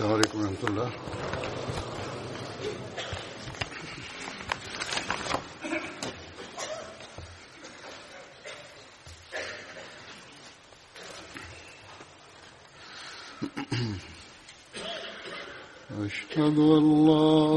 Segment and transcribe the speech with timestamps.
[0.00, 0.90] السلام عليكم ورحمة الله
[16.06, 17.49] أشهد أن لا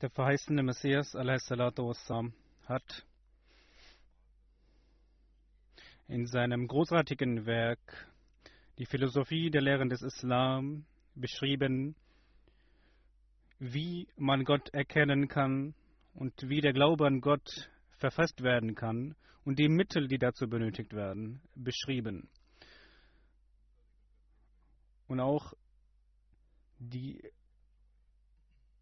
[0.00, 2.32] Der verheißene Messias wassalam,
[2.66, 3.04] hat
[6.06, 8.08] in seinem großartigen Werk
[8.78, 10.86] die Philosophie der Lehren des Islam
[11.16, 11.96] beschrieben,
[13.58, 15.74] wie man Gott erkennen kann
[16.14, 20.92] und wie der Glaube an Gott verfasst werden kann und die Mittel, die dazu benötigt
[20.92, 22.28] werden, beschrieben.
[25.08, 25.54] Und auch
[26.78, 27.20] die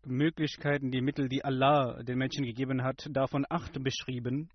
[0.07, 4.49] Möglichkeiten, die Mittel, die Allah den Menschen gegeben hat, davon acht beschrieben.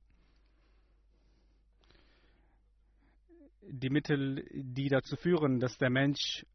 [3.61, 6.45] Die Mittel, die dazu führen, dass der Mensch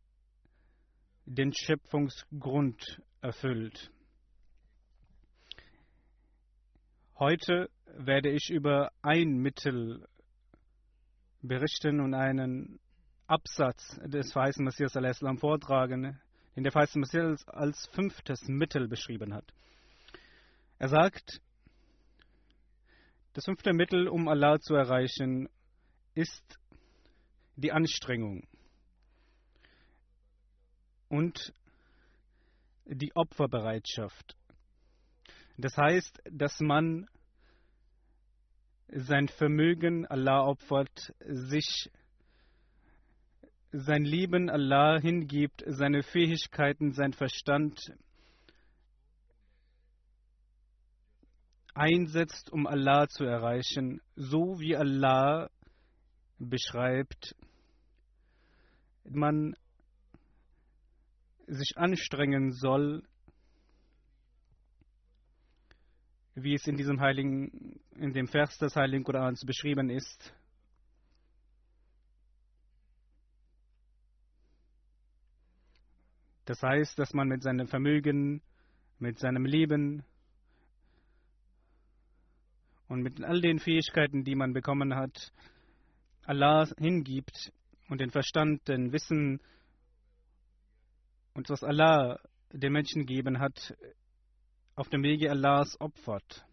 [1.24, 3.90] den Schöpfungsgrund erfüllt.
[7.18, 10.06] Heute werde ich über ein Mittel
[11.42, 12.78] berichten und einen
[13.26, 16.20] Absatz des verheißenen Messias al-Islam vortragen,
[16.56, 19.44] den der verheißene Messias als fünftes Mittel beschrieben hat.
[20.78, 21.40] Er sagt,
[23.34, 25.48] das fünfte Mittel, um Allah zu erreichen,
[26.14, 26.58] ist
[27.56, 28.46] die Anstrengung
[31.08, 31.52] und
[32.86, 34.36] die Opferbereitschaft.
[35.58, 37.06] Das heißt, dass man
[38.88, 41.90] sein Vermögen Allah opfert, sich
[43.72, 47.92] sein Leben Allah hingibt, seine Fähigkeiten, sein Verstand
[51.74, 55.50] einsetzt, um Allah zu erreichen, so wie Allah
[56.38, 57.34] beschreibt,
[59.04, 59.54] man
[61.46, 63.02] sich anstrengen soll,
[66.34, 70.34] wie es in diesem heiligen, in dem Vers des Heiligen Korans beschrieben ist.
[76.46, 78.40] Das heißt, dass man mit seinem Vermögen,
[79.00, 80.04] mit seinem Leben
[82.88, 85.32] und mit all den Fähigkeiten, die man bekommen hat,
[86.24, 87.52] Allah hingibt
[87.88, 89.40] und den Verstand, den Wissen
[91.34, 92.20] und was Allah
[92.52, 93.76] den Menschen gegeben hat,
[94.76, 96.46] auf dem Wege Allahs opfert.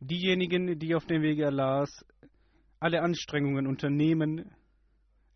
[0.00, 2.04] Diejenigen, die auf dem Wege Allahs
[2.78, 4.54] alle Anstrengungen unternehmen,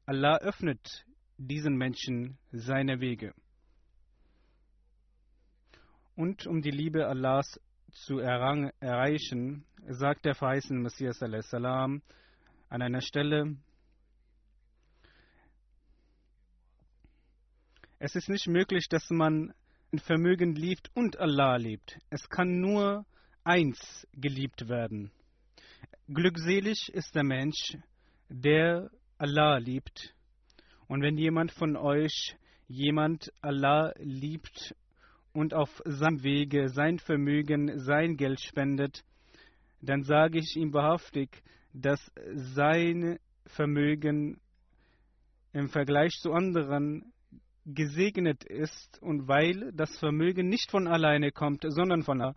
[0.04, 1.06] Allah öffnet
[1.40, 3.34] diesen Menschen seine Wege.
[6.14, 7.58] Und um die Liebe Allahs
[7.92, 12.02] zu erreichen, sagt der verheißene Messias an
[12.68, 13.56] einer Stelle,
[17.98, 19.54] es ist nicht möglich, dass man
[19.92, 21.98] ein Vermögen liebt und Allah liebt.
[22.10, 23.06] Es kann nur
[23.44, 25.10] eins geliebt werden.
[26.06, 27.78] Glückselig ist der Mensch,
[28.28, 30.14] der Allah liebt
[30.90, 34.74] und wenn jemand von euch jemand Allah liebt
[35.32, 39.04] und auf seinem Wege sein Vermögen, sein Geld spendet,
[39.80, 42.00] dann sage ich ihm wahrhaftig, dass
[42.32, 44.40] sein Vermögen
[45.52, 47.12] im Vergleich zu anderen
[47.66, 52.34] gesegnet ist und weil das Vermögen nicht von alleine kommt, sondern von Allah.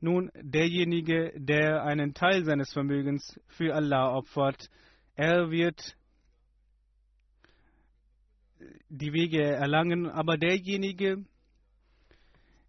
[0.00, 4.70] Nun, derjenige, der einen Teil seines Vermögens für Allah opfert,
[5.16, 5.97] er wird
[8.88, 11.24] die Wege erlangen, aber derjenige,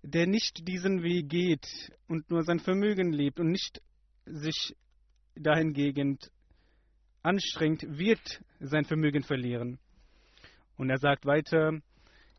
[0.01, 3.81] der nicht diesen Weg geht und nur sein Vermögen lebt und nicht
[4.25, 4.75] sich
[5.35, 6.19] dahingegen
[7.21, 9.79] anstrengt, wird sein Vermögen verlieren.
[10.77, 11.79] Und er sagt weiter,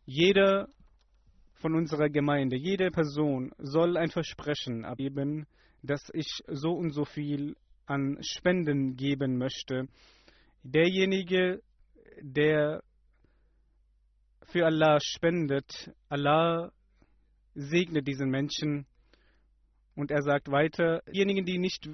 [0.06, 0.68] jeder
[1.54, 5.46] von unserer Gemeinde, jede Person soll ein Versprechen abgeben,
[5.82, 7.56] dass ich so und so viel
[7.86, 9.88] an Spenden geben möchte.
[10.62, 11.62] Derjenige,
[12.22, 12.82] der
[14.50, 16.72] für Allah spendet, Allah
[17.54, 18.86] segnet diesen Menschen.
[19.94, 21.88] Und er sagt weiter, diejenigen, die nicht,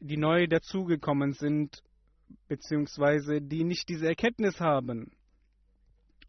[0.00, 1.82] die neu dazugekommen sind,
[2.48, 5.12] beziehungsweise die nicht diese Erkenntnis haben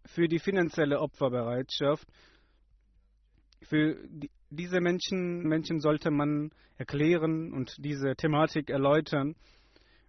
[0.06, 2.08] für die finanzielle Opferbereitschaft,
[3.62, 9.36] für die, diese Menschen, Menschen sollte man erklären und diese Thematik erläutern.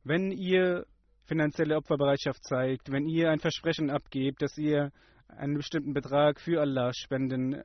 [0.02, 0.86] Wenn ihr
[1.26, 4.92] finanzielle Opferbereitschaft zeigt, wenn ihr ein Versprechen abgebt, dass ihr
[5.28, 7.62] einen bestimmten Betrag für Allah spenden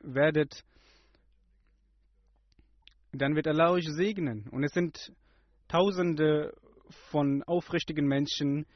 [0.00, 0.64] werdet,
[3.12, 4.48] dann wird Allah euch segnen.
[4.50, 5.12] Und es sind
[5.68, 6.52] Tausende
[7.10, 8.66] von aufrichtigen Menschen,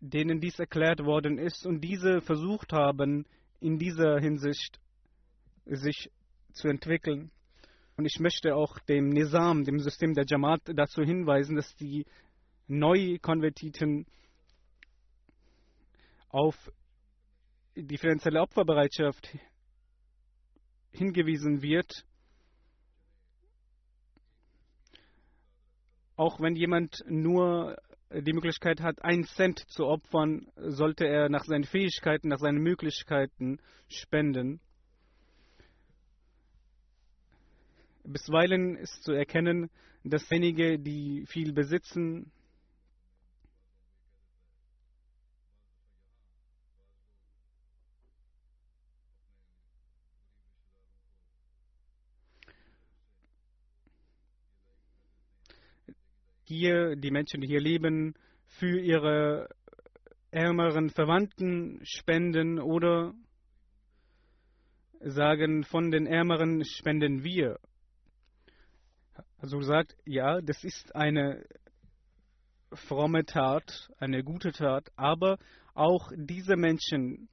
[0.00, 3.26] denen dies erklärt worden ist und diese versucht haben,
[3.60, 4.80] in dieser Hinsicht
[5.66, 6.10] sich
[6.52, 7.30] zu entwickeln.
[7.96, 12.06] Und ich möchte auch dem Nizam, dem System der Jamaat, dazu hinweisen, dass die
[12.66, 14.06] Neukonvertiten
[16.28, 16.56] auf
[17.76, 19.28] die finanzielle Opferbereitschaft
[20.90, 22.04] hingewiesen wird.
[26.16, 27.76] Auch wenn jemand nur
[28.10, 33.58] die Möglichkeit hat, einen Cent zu opfern, sollte er nach seinen Fähigkeiten, nach seinen Möglichkeiten
[33.88, 34.60] spenden.
[38.04, 39.70] Bisweilen ist zu erkennen,
[40.04, 42.30] dass einige, die viel besitzen,
[56.44, 58.14] hier, die Menschen, die hier leben,
[58.46, 59.48] für ihre
[60.30, 63.14] ärmeren Verwandten spenden oder
[65.00, 67.58] sagen, von den Ärmeren spenden wir.
[69.44, 71.44] Also sagt, ja, das ist eine
[72.72, 75.36] fromme Tat, eine gute Tat, aber
[75.74, 77.28] auch diese Menschen,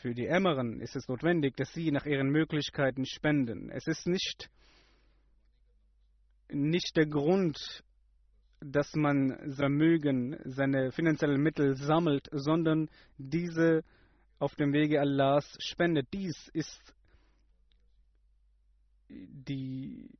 [0.00, 3.68] für die Ärmeren ist es notwendig, dass sie nach ihren Möglichkeiten spenden.
[3.68, 4.48] Es ist nicht
[6.48, 7.84] nicht der Grund,
[8.60, 12.88] dass man Vermögen, seine finanziellen Mittel sammelt, sondern
[13.18, 13.84] diese
[14.38, 16.08] auf dem Wege Allahs spendet.
[16.14, 16.94] Dies ist
[19.14, 20.10] die,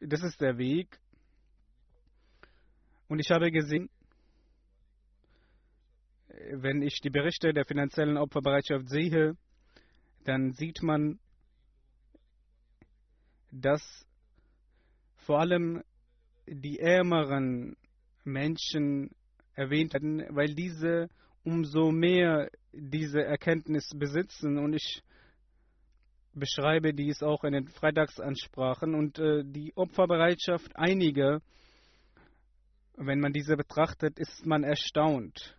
[0.00, 0.98] das ist der Weg.
[3.08, 3.88] Und ich habe gesehen,
[6.52, 9.36] wenn ich die Berichte der finanziellen Opferbereitschaft sehe,
[10.24, 11.18] dann sieht man,
[13.50, 13.82] dass
[15.26, 15.82] vor allem
[16.46, 17.76] die ärmeren
[18.24, 19.10] Menschen
[19.54, 21.08] erwähnt werden, weil diese
[21.44, 25.02] umso mehr diese Erkenntnis besitzen und ich
[26.34, 31.40] beschreibe dies auch in den Freitagsansprachen und äh, die Opferbereitschaft einiger,
[32.96, 35.56] wenn man diese betrachtet, ist man erstaunt.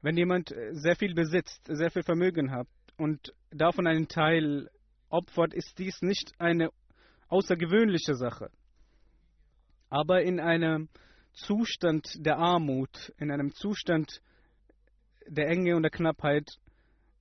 [0.00, 4.70] Wenn jemand sehr viel besitzt, sehr viel Vermögen hat und davon einen Teil
[5.08, 6.70] opfert, ist dies nicht eine
[7.28, 8.50] außergewöhnliche Sache.
[9.90, 10.88] Aber in einem
[11.32, 14.20] Zustand der Armut, in einem Zustand
[15.26, 16.48] der Enge und der Knappheit,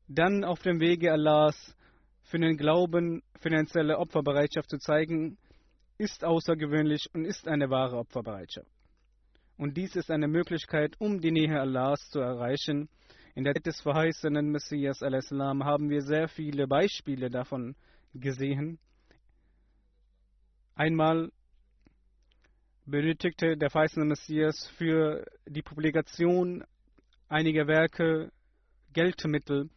[0.08, 1.76] dann auf dem Wege Allahs
[2.24, 5.38] für den Glauben finanzielle Opferbereitschaft zu zeigen,
[5.98, 8.70] ist außergewöhnlich und ist eine wahre Opferbereitschaft.
[9.58, 12.90] Und dies ist eine Möglichkeit, um die Nähe Allahs zu erreichen.
[13.34, 17.76] In der Zeit des verheißenen Messias haben wir sehr viele Beispiele davon
[18.14, 18.80] gesehen.
[20.76, 21.32] Einmal
[22.86, 26.64] benötigte der verheißene Messias für die Publikation
[27.28, 28.32] einiger Werke
[28.94, 29.70] Geldmittel,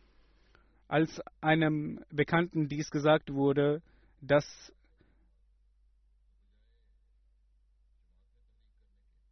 [0.91, 3.81] als einem Bekannten dies gesagt wurde,
[4.21, 4.45] dass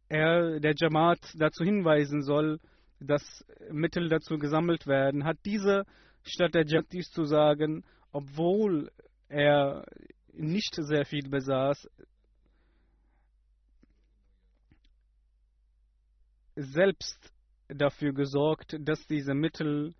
[0.07, 2.61] er der Jamaat dazu hinweisen soll,
[3.01, 5.85] dass Mittel dazu gesammelt werden, hat dieser
[6.23, 8.89] statt der Jamaat dies zu sagen, obwohl
[9.27, 9.85] er
[10.31, 11.89] nicht sehr viel besaß,
[16.55, 17.33] selbst
[17.67, 19.93] dafür gesorgt, dass diese Mittel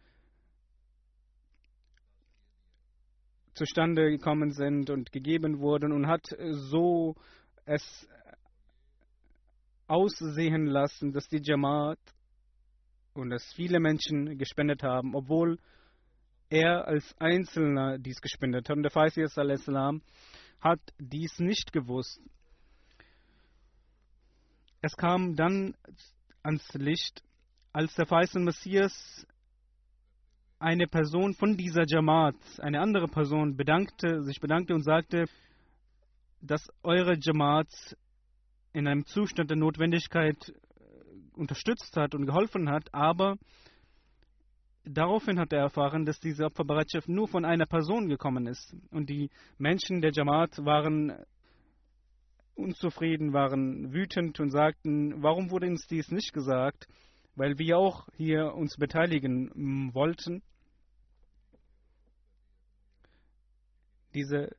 [3.60, 6.26] zustande gekommen sind und gegeben wurden und hat
[6.70, 7.16] so
[7.66, 8.08] es
[9.88, 12.00] aussehen lassen, dass die Jamaat
[13.14, 15.60] und dass viele Menschen gespendet haben, obwohl
[16.50, 18.78] er als Einzelner dies gespendet hat.
[18.78, 20.02] Und der Faisal salam
[20.62, 22.22] hat dies nicht gewusst.
[24.82, 25.76] Es kam dann
[26.44, 27.22] ans Licht,
[27.74, 29.28] als der Faisal Messias
[30.60, 35.26] eine Person von dieser Jamaat, eine andere Person, bedankte, sich bedankte und sagte,
[36.42, 37.70] dass eure Jamaat
[38.74, 43.38] in einem Zustand der Notwendigkeit äh, unterstützt hat und geholfen hat, aber
[44.84, 48.76] daraufhin hat er erfahren, dass diese Opferbereitschaft nur von einer Person gekommen ist.
[48.92, 51.14] Und die Menschen der Jamaat waren
[52.56, 56.88] unzufrieden, waren wütend und sagten, warum wurde uns dies nicht gesagt?
[57.40, 60.44] Weil wir auch hier uns beteiligen wollten.
[64.14, 64.50] Diese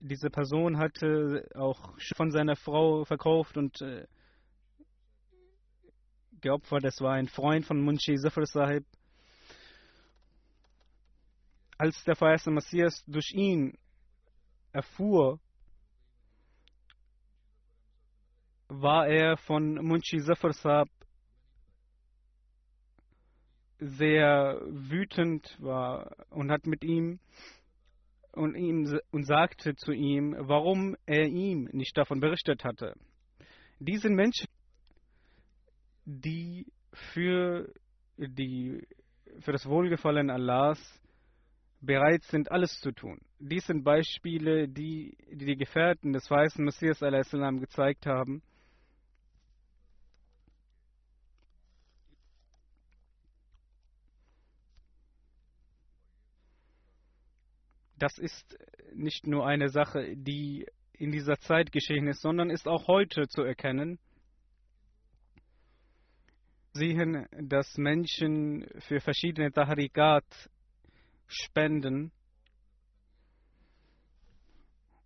[0.00, 4.06] diese Person hatte auch von seiner Frau verkauft und äh,
[6.40, 6.82] geopfert.
[6.82, 8.86] Das war ein Freund von Munshi Zafar Sahib.
[11.76, 13.76] Als der verheißte Messias durch ihn
[14.72, 15.38] erfuhr,
[18.68, 20.88] war er von Munshi Zafar Sahib
[23.82, 27.18] sehr wütend war und hat mit ihm
[28.32, 32.94] und, ihm, und sagte zu ihm, warum er ihm nicht davon berichtet hatte.
[33.78, 34.48] Diese Menschen,
[36.04, 37.72] die für,
[38.16, 38.86] die
[39.40, 40.78] für das Wohlgefallen Allahs
[41.80, 43.18] bereit sind, alles zu tun.
[43.38, 47.02] Dies sind Beispiele, die die, die Gefährten des weißen Messias
[47.60, 48.42] gezeigt haben.
[58.02, 58.58] Das ist
[58.92, 63.42] nicht nur eine Sache, die in dieser Zeit geschehen ist, sondern ist auch heute zu
[63.42, 64.00] erkennen.
[66.72, 70.24] Sehen, dass Menschen für verschiedene Tahrikat
[71.28, 72.10] spenden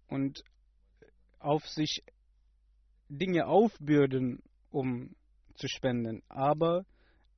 [0.08, 0.42] und
[1.38, 2.02] auf sich
[3.10, 5.14] Dinge aufbürden, um
[5.56, 6.22] zu spenden.
[6.30, 6.86] Aber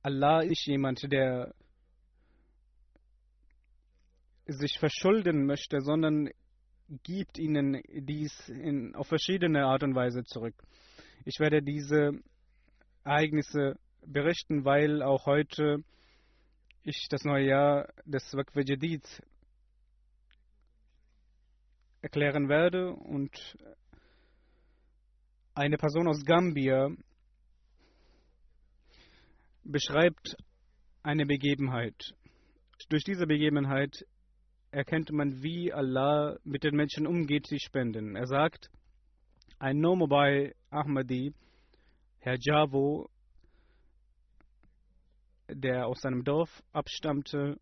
[0.03, 1.53] Allah ist jemand, der
[4.53, 6.29] sich verschulden möchte, sondern
[7.03, 10.55] gibt ihnen dies in, auf verschiedene Art und Weise zurück.
[11.25, 12.19] Ich werde diese
[13.03, 15.83] Ereignisse berichten, weil auch heute
[16.83, 19.03] ich das neue Jahr des Waqf Jadid
[22.01, 23.57] erklären werde und
[25.53, 26.89] eine Person aus Gambia
[29.63, 30.37] beschreibt
[31.03, 32.15] eine Begebenheit.
[32.87, 34.05] Durch diese Begebenheit
[34.71, 38.15] erkennt man, wie Allah mit den Menschen umgeht, die spenden.
[38.15, 38.69] Er sagt,
[39.57, 41.33] ein Nomobai Ahmadi,
[42.19, 43.09] Herr Javo,
[45.47, 47.59] der aus seinem Dorf abstammte,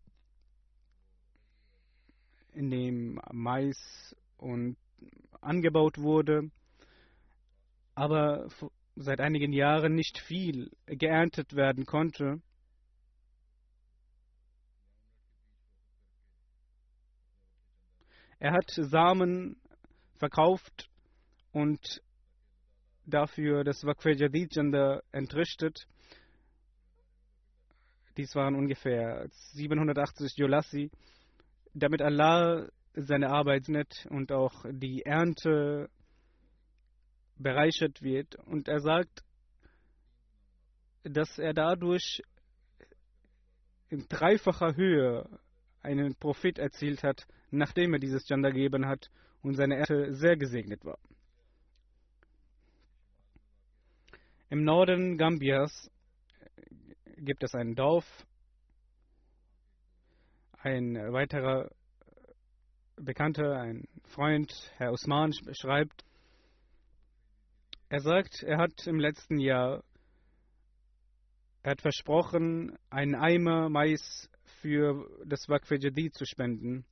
[2.52, 4.76] in dem Mais und
[5.40, 6.50] angebaut wurde,
[7.94, 8.48] aber
[8.96, 12.42] seit einigen Jahren nicht viel geerntet werden konnte,
[18.40, 19.56] Er hat Samen
[20.18, 20.88] verkauft
[21.52, 22.02] und
[23.04, 24.56] dafür das Waqf Jadid
[25.10, 25.88] entrichtet.
[28.16, 30.90] Dies waren ungefähr 780 Jolassi,
[31.74, 35.88] damit Allah seine Arbeit nett und auch die Ernte
[37.36, 38.36] bereichert wird.
[38.46, 39.24] Und er sagt,
[41.02, 42.22] dass er dadurch
[43.88, 45.28] in dreifacher Höhe
[45.88, 49.10] einen Profit erzielt hat, nachdem er dieses Gender gegeben hat
[49.42, 50.98] und seine Ernte sehr gesegnet war.
[54.50, 55.90] Im Norden Gambias
[57.16, 58.06] gibt es ein Dorf.
[60.60, 61.70] Ein weiterer
[62.96, 66.04] Bekannter, ein Freund, Herr Usman, schreibt,
[67.88, 69.82] er sagt, er hat im letzten Jahr,
[71.62, 74.28] er hat versprochen, einen Eimer Mais
[74.60, 76.84] für das Waqf Jadid zu spenden.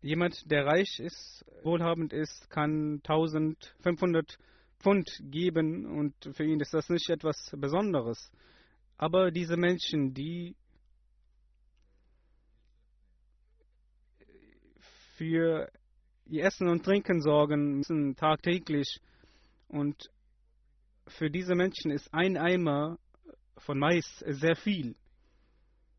[0.00, 4.38] Jemand, der reich ist, wohlhabend ist, kann 1500
[4.78, 8.30] Pfund geben und für ihn ist das nicht etwas Besonderes.
[8.96, 10.54] Aber diese Menschen, die
[15.16, 15.68] für
[16.26, 19.00] ihr Essen und Trinken sorgen müssen tagtäglich
[19.66, 20.10] und
[21.08, 22.98] für diese Menschen ist ein Eimer
[23.58, 24.96] von Mais sehr viel.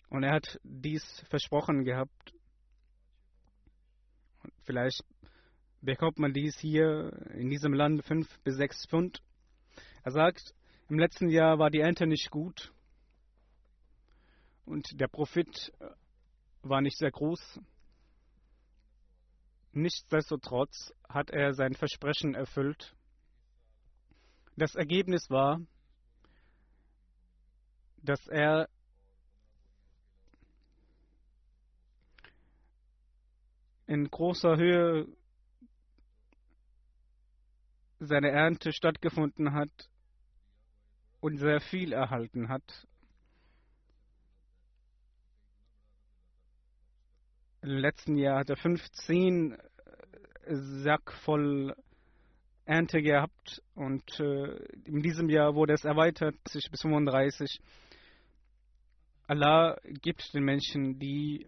[0.10, 2.34] Und er hat dies versprochen gehabt.
[4.64, 5.04] Vielleicht
[5.82, 9.22] bekommt man dies hier in diesem Land fünf bis sechs Pfund.
[10.04, 10.54] Er sagt,
[10.90, 12.74] im letzten Jahr war die Ernte nicht gut
[14.66, 15.72] und der Profit
[16.62, 17.60] war nicht sehr groß.
[19.72, 22.96] Nichtsdestotrotz hat er sein Versprechen erfüllt.
[24.58, 25.62] Das Ergebnis war,
[28.04, 28.70] dass er
[33.88, 35.08] in großer Höhe
[38.00, 39.90] seine Ernte stattgefunden hat
[41.20, 42.88] und sehr viel erhalten hat.
[47.62, 49.58] Im letzten Jahr hat er 15
[50.48, 51.76] Sack voll
[52.66, 57.60] Ernte gehabt und äh, in diesem Jahr wurde es erweitert bis 35.
[59.30, 61.46] Allah gibt den Menschen, die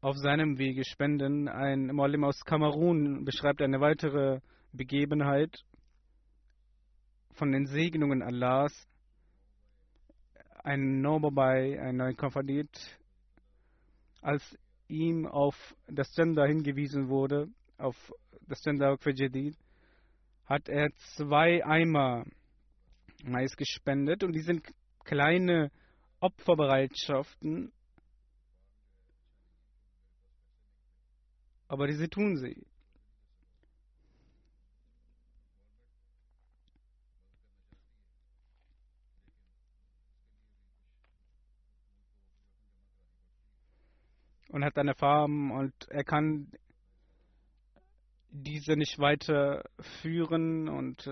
[0.00, 1.48] auf seinem Wege spenden.
[1.48, 4.42] Ein Molim aus Kamerun beschreibt eine weitere
[4.72, 5.64] Begebenheit
[7.32, 8.72] von den Segnungen Allahs.
[10.62, 12.70] Ein Nobobai, ein neuer Konfadit,
[14.22, 15.56] als ihm auf
[15.88, 17.96] das Gender hingewiesen wurde, auf
[18.42, 19.56] das Gender für Jadid,
[20.44, 22.24] hat er zwei Eimer
[23.24, 24.64] Mais gespendet und die sind
[25.04, 25.70] kleine
[26.20, 27.72] Opferbereitschaften,
[31.68, 32.66] aber diese tun sie.
[44.48, 46.50] Und hat eine Farm und er kann
[48.30, 49.64] diese nicht weiter
[50.02, 51.08] führen und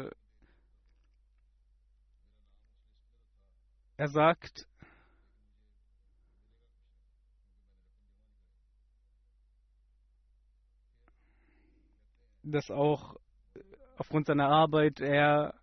[3.99, 4.67] er sagt,
[12.45, 13.17] dass auch
[13.97, 15.55] aufgrund seiner Arbeit er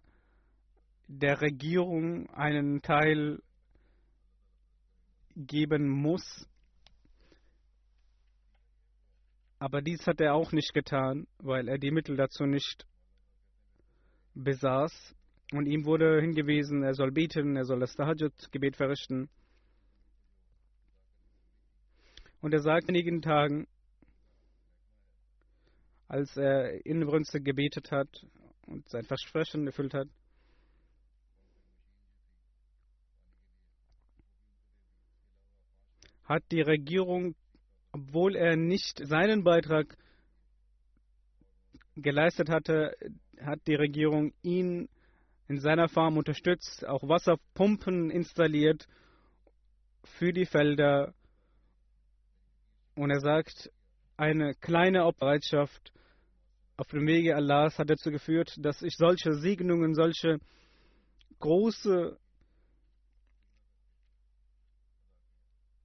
[1.08, 3.42] der Regierung einen Teil
[5.38, 6.46] geben muss.
[9.60, 12.86] Aber dies hat er auch nicht getan, weil er die Mittel dazu nicht
[14.34, 15.16] besaß.
[15.56, 19.30] Und ihm wurde hingewiesen, er soll beten, er soll das Tahajjud-Gebet verrichten.
[22.42, 23.66] Und er sagt in einigen Tagen,
[26.10, 28.10] als er inbrünstig gebetet hat
[28.64, 30.10] und sein Versprechen erfüllt hat,
[36.26, 37.34] hat die Regierung,
[37.94, 39.96] obwohl er nicht seinen Beitrag
[41.96, 42.94] geleistet hatte,
[43.40, 44.90] hat die Regierung ihn
[45.48, 48.88] in seiner Farm unterstützt, auch Wasserpumpen installiert
[50.04, 51.14] für die Felder.
[52.96, 53.72] Und er sagt,
[54.18, 55.92] eine kleine Bereitschaft
[56.78, 60.40] auf dem Wege Allahs hat dazu geführt, dass ich solche Segnungen, solche
[61.40, 62.18] große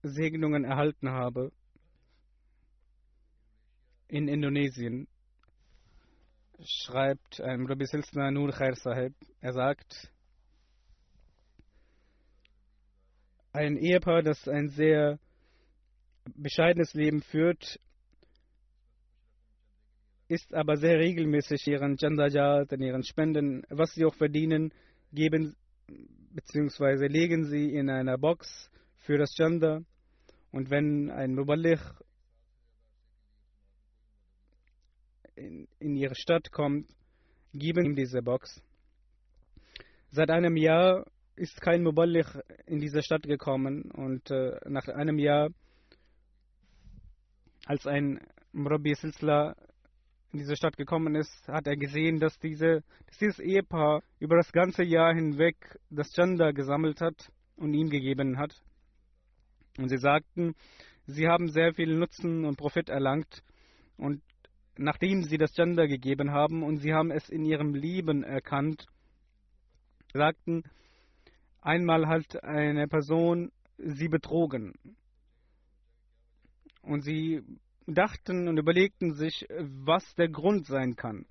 [0.03, 1.53] Segnungen erhalten habe
[4.09, 5.07] in Indonesien,
[6.65, 9.15] schreibt ein Rabbi Silsna Nur Khair Sahib.
[9.41, 10.11] Er sagt,
[13.53, 15.19] ein Ehepaar, das ein sehr
[16.37, 17.81] bescheidenes Leben führt,
[20.29, 24.73] ist aber sehr regelmäßig ihren Jandajat, in ihren Spenden, was sie auch verdienen,
[25.13, 25.57] geben
[25.89, 27.09] bzw.
[27.09, 29.83] legen sie in einer Box für das Janda.
[30.53, 31.81] Und wenn ein Muballigh
[35.35, 36.89] in, in ihre Stadt kommt,
[37.53, 38.63] geben ihm diese Box.
[40.11, 45.51] Seit einem Jahr ist kein Muballigh in diese Stadt gekommen und äh, nach einem Jahr,
[47.67, 48.21] als ein
[48.53, 49.55] Murabi Silsla
[50.33, 54.53] in diese Stadt gekommen ist, hat er gesehen, dass, diese, dass dieses Ehepaar über das
[54.53, 55.57] ganze Jahr hinweg
[55.91, 58.55] das Chanda gesammelt hat und ihm gegeben hat.
[59.79, 60.55] Und sie sagten,
[61.07, 63.43] sie haben sehr viel Nutzen und Profit erlangt
[63.97, 64.23] und
[64.81, 68.87] nachdem sie das Chanda gegeben haben und sie haben es in ihrem Leben erkannt,
[70.15, 70.65] sagten,
[71.61, 74.75] einmal hat eine Person sie betrogen
[76.83, 77.43] Und sie
[77.87, 81.27] dachten und überlegten sich, was der Grund sein kann.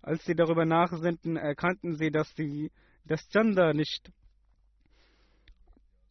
[0.00, 2.70] Als sie darüber nachsinnten, erkannten sie, dass sie
[3.04, 4.10] das Gender nicht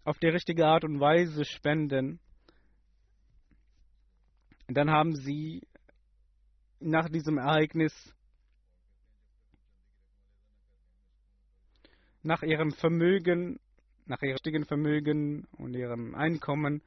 [0.04, 2.20] auf die richtige Art und Weise spenden.
[4.68, 5.64] Dann haben sie
[6.80, 7.94] nach diesem Ereignis
[12.22, 13.60] nach ihrem Vermögen,
[14.06, 16.82] nach ihrem richtigen Vermögen und ihrem Einkommen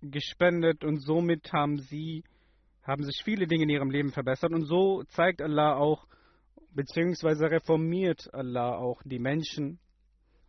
[0.00, 2.24] gespendet und somit haben sie
[2.82, 6.08] haben sich viele Dinge in ihrem Leben verbessert und so zeigt Allah auch
[6.74, 9.78] beziehungsweise reformiert Allah auch die Menschen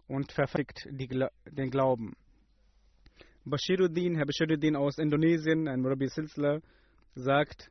[0.07, 2.15] und verfrickt den Glauben.
[3.45, 6.61] Bashiruddin, Herr Bashiruddin aus Indonesien, ein Murabi Silsla,
[7.13, 7.69] sagt,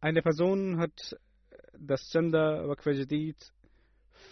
[0.00, 1.16] eine Person hat
[1.78, 3.38] das Chanda Waqf Jadid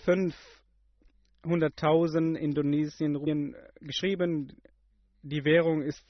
[0.04, 4.61] 500.000 Indonesien Rupien geschrieben.
[5.22, 6.04] Die Währung ist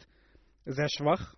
[0.65, 1.37] sehr schwach.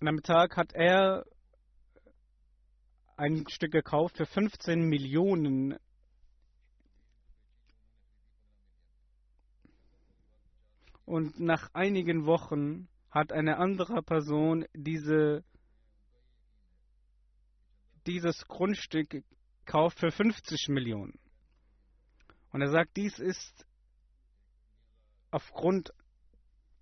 [0.00, 1.24] An einem Tag hat er
[3.16, 5.78] ein Stück gekauft für 15 Millionen.
[11.04, 15.44] Und nach einigen Wochen hat eine andere Person diese,
[18.06, 19.22] dieses Grundstück
[19.64, 21.18] gekauft für 50 Millionen.
[22.52, 23.66] Und er sagt, dies ist
[25.30, 25.92] aufgrund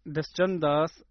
[0.04, 1.04] des Genders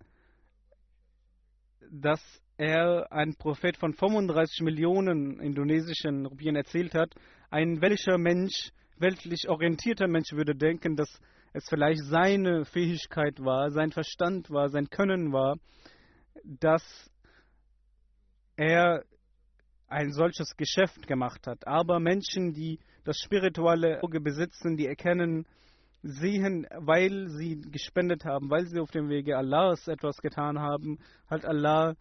[1.89, 2.21] dass
[2.59, 7.15] er ein Prophet von 35 Millionen indonesischen Rupien erzählt hat.
[7.49, 11.09] Ein welcher Mensch, weltlich orientierter Mensch würde denken, dass
[11.53, 15.55] es vielleicht seine Fähigkeit war, sein Verstand war, sein Können war,
[16.43, 16.83] dass
[18.57, 19.05] er
[19.87, 21.65] ein solches Geschäft gemacht hat.
[21.65, 25.45] Aber Menschen, die das spirituelle Auge besitzen, die erkennen,
[26.01, 31.45] sehen, weil sie gespendet haben, weil sie auf dem Wege Allahs etwas getan haben, hat
[31.45, 31.95] Allah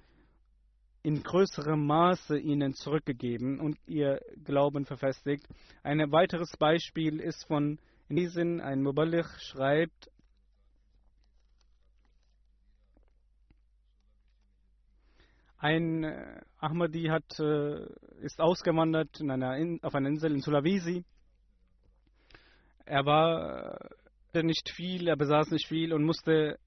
[1.03, 5.47] in größerem Maße ihnen zurückgegeben und ihr Glauben verfestigt.
[5.83, 10.11] Ein weiteres Beispiel ist von Nisin, ein Muballigh schreibt,
[15.61, 17.85] Ein äh, Ahmadi hat, äh,
[18.21, 21.05] ist ausgewandert in einer in, auf einer Insel in Sulawesi
[22.89, 23.79] er war
[24.33, 26.59] äh, nicht viel, er besaß nicht viel und musste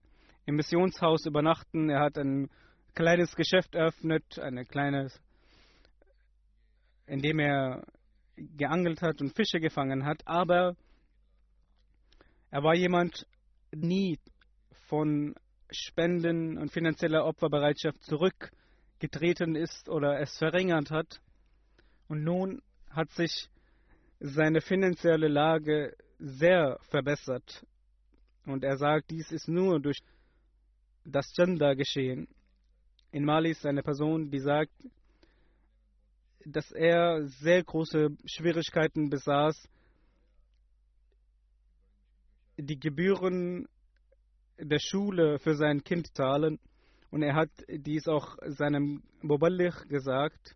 [0.46, 1.90] im Missionshaus übernachten.
[1.90, 2.50] Er hat ein
[2.94, 5.20] kleines Geschäft eröffnet, ein kleines,
[7.08, 7.84] in dem er
[8.36, 10.76] geangelt hat und Fische gefangen hat, aber
[12.50, 13.26] er war jemand,
[13.72, 14.20] nie
[14.88, 15.36] von
[15.72, 21.22] Spenden und finanzieller Opferbereitschaft zurückgetreten ist oder es verringert hat.
[22.10, 23.50] Und nun hat sich
[24.20, 27.66] seine finanzielle Lage sehr verbessert.
[28.46, 30.00] Und er sagt, dies ist nur durch
[31.06, 32.28] das Gender geschehen.
[33.12, 34.72] In Mali ist eine Person, die sagt,
[36.46, 39.68] dass er sehr große Schwierigkeiten besaß,
[42.58, 43.68] die Gebühren
[44.58, 46.60] der Schule für sein Kind zahlen.
[47.10, 50.56] Und er hat dies auch seinem Muballigh gesagt.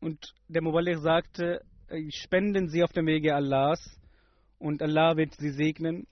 [0.00, 4.00] Und der Muballigh sagte, äh, spenden sie auf dem Wege Allahs
[4.58, 6.08] und Allah wird sie segnen.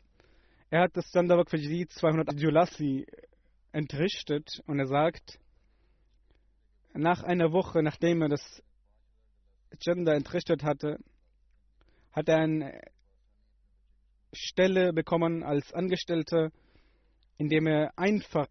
[0.73, 3.05] Er hat das Sandawak Fajri 200 Julassi
[3.73, 5.41] entrichtet und er sagt,
[6.95, 8.63] nach einer Woche, nachdem er das
[9.81, 10.99] Gender entrichtet hatte,
[12.13, 12.81] hat er eine
[14.33, 16.53] Stelle bekommen als Angestellter,
[17.37, 18.47] in dem er einfach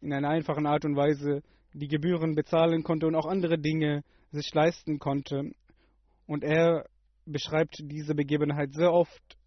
[0.00, 1.40] in einer einfachen Art und Weise
[1.72, 4.02] die Gebühren bezahlen konnte und auch andere Dinge
[4.32, 5.52] sich leisten konnte.
[6.26, 6.88] Und er
[7.26, 9.38] beschreibt diese Begebenheit sehr oft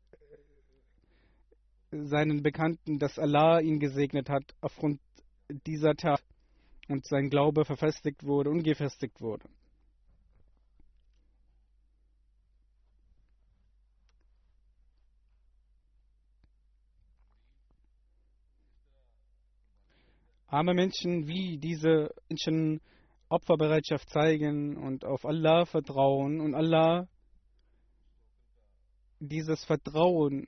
[2.06, 4.99] seinen Bekannten, dass Allah ihn gesegnet hat aufgrund
[5.67, 6.23] dieser Tat
[6.89, 9.47] und sein Glaube verfestigt wurde und gefestigt wurde.
[20.47, 22.79] Arme Menschen wie diese Menschen
[23.27, 27.08] Opferbereitschaft zeigen und auf Allah vertrauen und Allah
[29.19, 30.47] dieses Vertrauen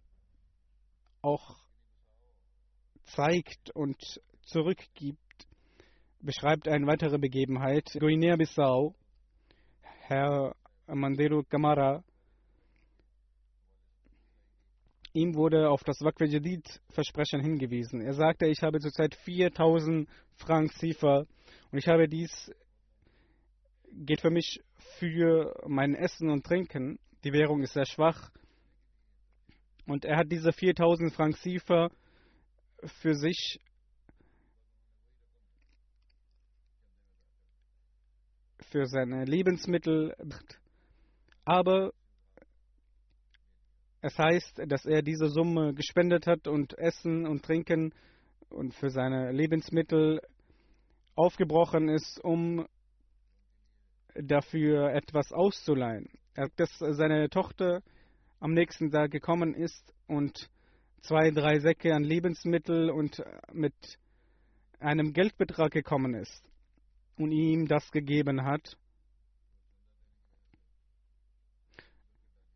[1.25, 1.57] auch
[3.03, 3.97] zeigt und
[4.43, 5.19] zurückgibt,
[6.21, 7.89] beschreibt eine weitere Begebenheit.
[7.99, 8.93] Guinea-Bissau,
[9.81, 10.55] Herr
[10.87, 12.03] Mandero Kamara,
[15.13, 18.01] ihm wurde auf das Waqf Jadid Versprechen hingewiesen.
[18.01, 21.25] Er sagte, ich habe zurzeit 4000 Frank Ziffer
[21.71, 22.51] und ich habe dies
[23.91, 24.59] geht für mich
[24.99, 26.99] für mein Essen und Trinken.
[27.23, 28.29] Die Währung ist sehr schwach.
[29.85, 31.91] Und er hat diese 4000 Frank Siefer
[33.01, 33.59] für sich
[38.71, 40.15] für seine Lebensmittel.
[41.45, 41.93] Aber
[44.01, 47.93] es heißt, dass er diese Summe gespendet hat und Essen und Trinken
[48.49, 50.21] und für seine Lebensmittel
[51.15, 52.67] aufgebrochen ist, um
[54.15, 56.09] dafür etwas auszuleihen.
[56.33, 57.81] Er, dass seine Tochter
[58.39, 60.49] am nächsten Tag gekommen ist und
[61.01, 63.73] zwei, drei Säcke an Lebensmittel und mit
[64.79, 66.43] einem Geldbetrag gekommen ist
[67.17, 68.77] und ihm das gegeben hat.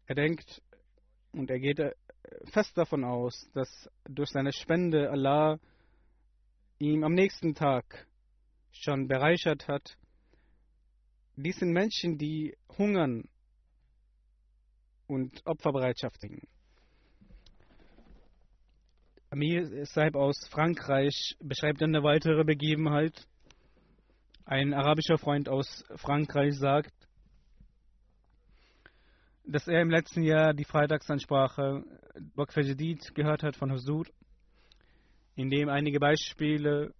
[0.07, 0.61] Er denkt
[1.31, 1.79] und er geht
[2.51, 5.59] fest davon aus, dass durch seine Spende Allah
[6.79, 8.07] ihm am nächsten Tag
[8.71, 9.97] schon bereichert hat.
[11.35, 13.27] Dies sind Menschen, die hungern
[15.09, 16.47] und Opferbereitschaft bringen.
[19.31, 23.27] Amir Saib aus Frankreich beschreibt eine weitere Begebenheit.
[24.45, 26.93] Ein arabischer Freund aus Frankreich sagt,
[29.45, 31.83] dass er im letzten Jahr die Freitagsansprache
[32.35, 34.05] Waqf Jadid gehört hat von Husur,
[35.35, 36.93] in dem einige Beispiele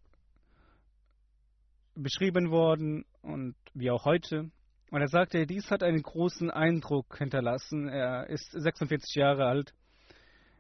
[1.95, 4.50] beschrieben wurden und wie auch heute.
[4.91, 7.88] Und er sagte, dies hat einen großen Eindruck hinterlassen.
[7.89, 9.73] Er ist 46 Jahre alt.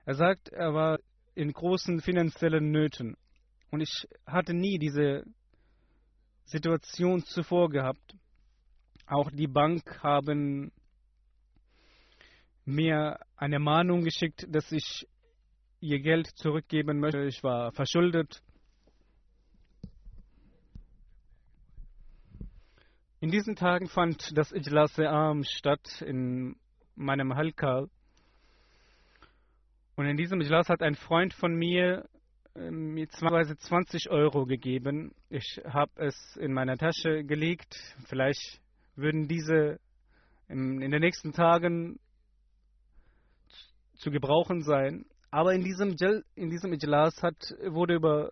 [0.05, 0.99] Er sagt, er war
[1.33, 3.15] in großen finanziellen Nöten.
[3.71, 5.23] Und ich hatte nie diese
[6.45, 8.15] Situation zuvor gehabt.
[9.07, 10.71] Auch die Bank haben
[12.65, 15.07] mir eine Mahnung geschickt, dass ich
[15.79, 17.23] ihr Geld zurückgeben möchte.
[17.23, 18.43] Ich war verschuldet
[23.21, 26.55] In diesen Tagen fand das Ijlas Am statt in
[26.95, 27.87] meinem Halka.
[29.97, 32.07] Und in diesem Ijlas hat ein Freund von mir
[32.55, 35.13] äh, mir 20 Euro gegeben.
[35.29, 37.75] Ich habe es in meiner Tasche gelegt.
[38.07, 38.61] Vielleicht
[38.95, 39.81] würden diese
[40.47, 41.99] in, in den nächsten Tagen
[43.95, 45.05] zu gebrauchen sein.
[45.29, 45.97] Aber in diesem,
[46.35, 48.31] in diesem Ijlas hat, wurde über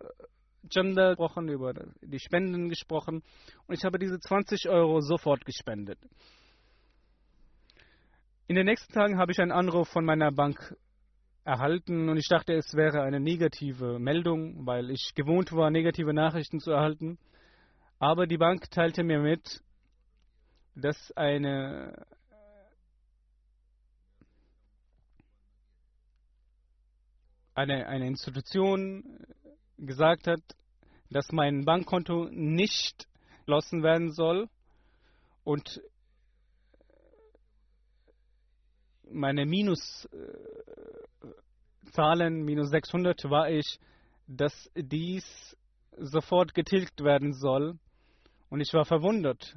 [0.64, 3.22] Gender gesprochen, über die Spenden gesprochen
[3.66, 5.98] und ich habe diese 20 Euro sofort gespendet.
[8.46, 10.76] In den nächsten Tagen habe ich einen Anruf von meiner Bank
[11.44, 16.60] erhalten und ich dachte, es wäre eine negative Meldung, weil ich gewohnt war, negative Nachrichten
[16.60, 17.18] zu erhalten.
[17.98, 19.62] Aber die Bank teilte mir mit,
[20.74, 22.06] dass eine
[27.58, 29.02] eine, eine Institution
[29.78, 30.40] gesagt hat,
[31.10, 33.08] dass mein Bankkonto nicht
[33.40, 34.48] geschlossen werden soll
[35.44, 35.80] und
[39.10, 40.10] meine Minuszahlen,
[42.44, 43.78] minus 600 war ich,
[44.26, 45.56] dass dies
[45.96, 47.78] sofort getilgt werden soll.
[48.50, 49.56] Und ich war verwundert.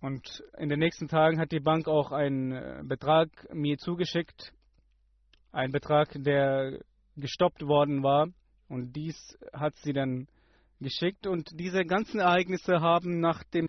[0.00, 4.52] Und in den nächsten Tagen hat die Bank auch einen Betrag mir zugeschickt.
[5.52, 6.80] Ein Betrag, der
[7.16, 8.28] gestoppt worden war.
[8.68, 10.28] Und dies hat sie dann
[10.80, 11.26] geschickt.
[11.26, 13.68] Und diese ganzen Ereignisse haben nach dem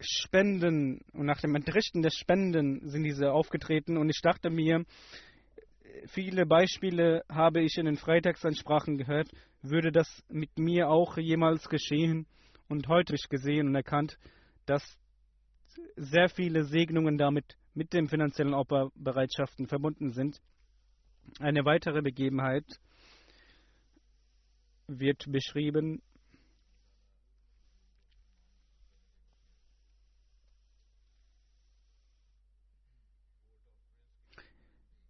[0.00, 3.98] Spenden und nach dem Entrichten der Spenden sind diese aufgetreten.
[3.98, 4.84] Und ich dachte mir,
[6.06, 9.28] viele Beispiele habe ich in den Freitagsansprachen gehört.
[9.62, 12.26] Würde das mit mir auch jemals geschehen?
[12.68, 14.16] Und heute habe ich gesehen und erkannt,
[14.64, 14.82] dass
[15.96, 20.40] sehr viele Segnungen damit mit den finanziellen Opferbereitschaften verbunden sind.
[21.38, 22.64] Eine weitere Begebenheit
[24.86, 26.02] wird beschrieben.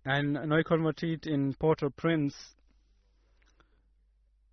[0.05, 2.37] Ein Neukonvertit in Port-au-Prince.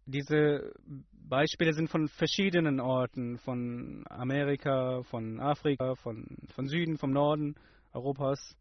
[0.05, 0.73] Diese
[1.13, 7.55] Beispiele sind von verschiedenen Orten, von Amerika, von Afrika, von, von Süden, vom Norden
[7.93, 8.55] Europas.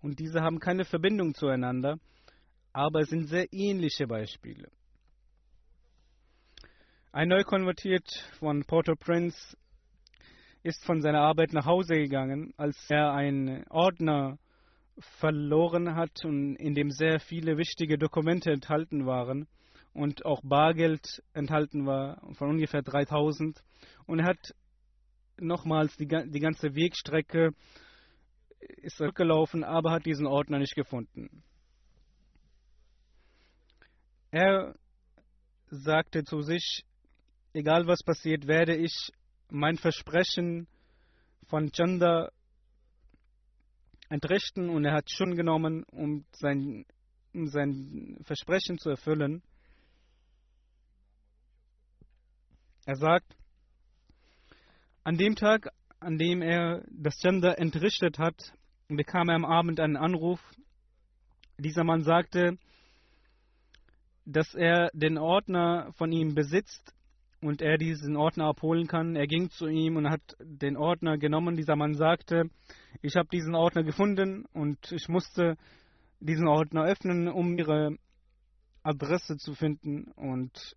[0.00, 1.98] Und diese haben keine Verbindung zueinander,
[2.72, 4.68] aber sind sehr ähnliche Beispiele.
[7.12, 9.56] Ein Neukonvertiert von Port-au-Prince
[10.62, 14.38] ist von seiner Arbeit nach Hause gegangen, als er einen Ordner
[15.18, 19.46] verloren hat und in dem sehr viele wichtige Dokumente enthalten waren
[19.92, 23.62] und auch Bargeld enthalten war von ungefähr 3000
[24.06, 24.54] und er hat
[25.38, 27.50] nochmals die, die ganze Wegstrecke
[28.78, 31.42] ist zurückgelaufen, aber hat diesen Ordner nicht gefunden.
[34.30, 34.74] Er
[35.70, 36.84] sagte zu sich,
[37.52, 39.12] egal was passiert, werde ich
[39.50, 40.66] mein Versprechen
[41.48, 42.30] von Chanda
[44.08, 46.84] entrichten und er hat schon genommen, um sein,
[47.34, 49.42] um sein Versprechen zu erfüllen.
[52.84, 53.36] Er sagt,
[55.04, 55.68] an dem Tag,
[56.02, 58.52] an dem er das Gender entrichtet hat,
[58.88, 60.40] bekam er am Abend einen Anruf.
[61.58, 62.58] Dieser Mann sagte,
[64.24, 66.92] dass er den Ordner von ihm besitzt
[67.40, 69.16] und er diesen Ordner abholen kann.
[69.16, 71.56] Er ging zu ihm und hat den Ordner genommen.
[71.56, 72.44] Dieser Mann sagte,
[73.02, 75.56] ich habe diesen Ordner gefunden und ich musste
[76.20, 77.96] diesen Ordner öffnen, um ihre
[78.84, 80.04] Adresse zu finden.
[80.12, 80.76] Und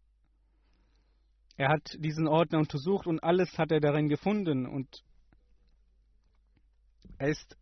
[1.58, 4.66] er hat diesen Ordner untersucht und alles hat er darin gefunden.
[4.66, 5.04] Und
[7.18, 7.58] er ist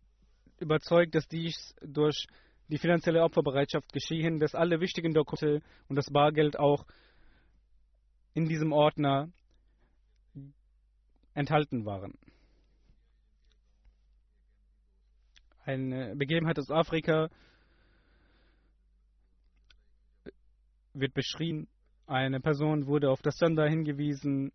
[0.58, 2.26] überzeugt, dass dies durch
[2.68, 6.86] die finanzielle Opferbereitschaft geschehen, dass alle wichtigen Dokumente und das Bargeld auch
[8.32, 9.30] in diesem Ordner
[11.34, 12.14] enthalten waren.
[15.64, 17.28] Eine Begebenheit aus Afrika
[20.92, 21.68] wird beschrieben.
[22.06, 24.52] Eine Person wurde auf das Sender hingewiesen.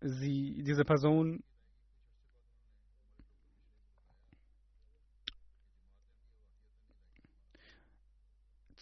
[0.00, 1.42] Sie, diese Person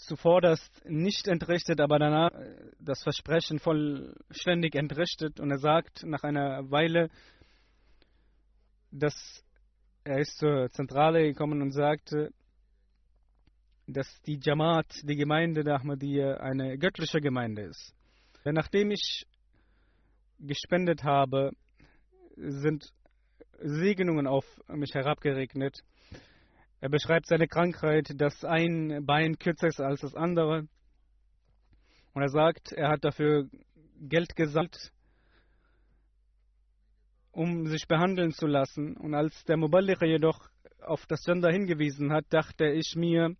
[0.06, 2.30] zuvorderst nicht entrichtet, aber danach
[2.78, 5.40] das Versprechen vollständig entrichtet.
[5.40, 7.10] Und er sagt nach einer Weile,
[8.90, 9.44] dass
[10.04, 12.30] er ist zur Zentrale gekommen und sagte,
[13.86, 17.94] dass die Jamaat, die Gemeinde der Ahmadiyya, eine göttliche Gemeinde ist.
[18.44, 19.26] Denn nachdem ich
[20.38, 21.52] gespendet habe,
[22.36, 22.92] sind
[23.58, 25.80] Segnungen auf mich herabgeregnet.
[26.84, 30.68] Er beschreibt seine Krankheit, dass ein Bein kürzer ist als das andere.
[32.12, 33.48] Und er sagt, er hat dafür
[34.02, 34.92] Geld gesammelt,
[37.32, 38.98] um sich behandeln zu lassen.
[38.98, 40.50] Und als der Muballigh jedoch
[40.82, 43.34] auf das Gender hingewiesen hat, dachte ich mir,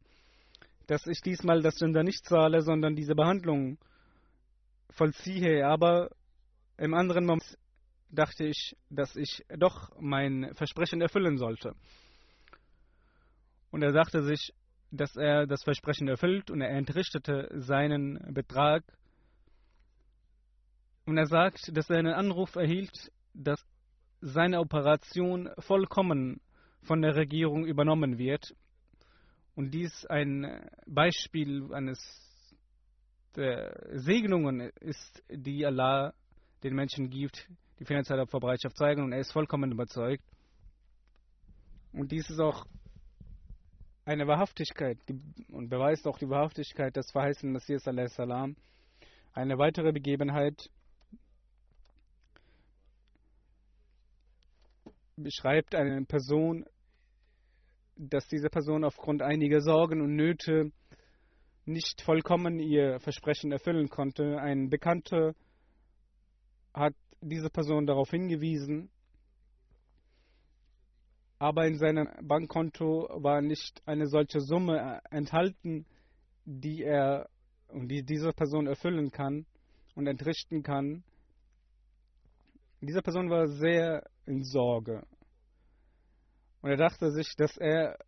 [0.87, 3.77] dass ich diesmal das Gender nicht zahle, sondern diese Behandlung
[4.89, 5.67] vollziehe.
[5.67, 6.09] Aber
[6.79, 7.59] im anderen Moment
[8.09, 11.75] dachte ich, dass ich doch mein Versprechen erfüllen sollte.
[13.75, 14.55] Und er sagte sich,
[14.93, 18.85] dass er das Versprechen erfüllt und er entrichtete seinen Betrag.
[21.07, 23.61] Und er sagt, dass er einen Anruf erhielt, dass
[24.21, 26.41] seine Operation vollkommen
[26.83, 28.55] von der Regierung übernommen wird.
[29.57, 31.99] Und dies ein Beispiel eines
[33.35, 36.15] der Segnungen ist, die Allah
[36.63, 39.03] den Menschen gibt, die finanzielle Verbreitschaft zeigen.
[39.03, 40.23] Und er ist vollkommen überzeugt.
[41.93, 42.67] Und dies ist auch
[44.05, 44.99] eine Wahrhaftigkeit
[45.51, 48.57] und beweist auch die Wahrhaftigkeit des verheißenen Messias salam.
[49.33, 50.71] Eine weitere Begebenheit
[55.17, 56.65] beschreibt eine Person,
[57.97, 60.73] dass diese Person aufgrund einiger Sorgen und Nöte
[61.65, 64.39] nicht vollkommen ihr Versprechen erfüllen konnte.
[64.39, 65.35] Ein Bekannter
[66.75, 68.91] hat diese Person darauf hingewiesen,
[71.45, 75.85] aber in seinem Bankkonto war nicht eine solche Summe enthalten,
[76.47, 77.29] die er
[77.69, 79.45] und die diese Person erfüllen kann
[79.95, 81.05] und entrichten kann.
[82.81, 85.03] Diese Person war sehr in Sorge.
[86.63, 87.99] Und er dachte sich, dass er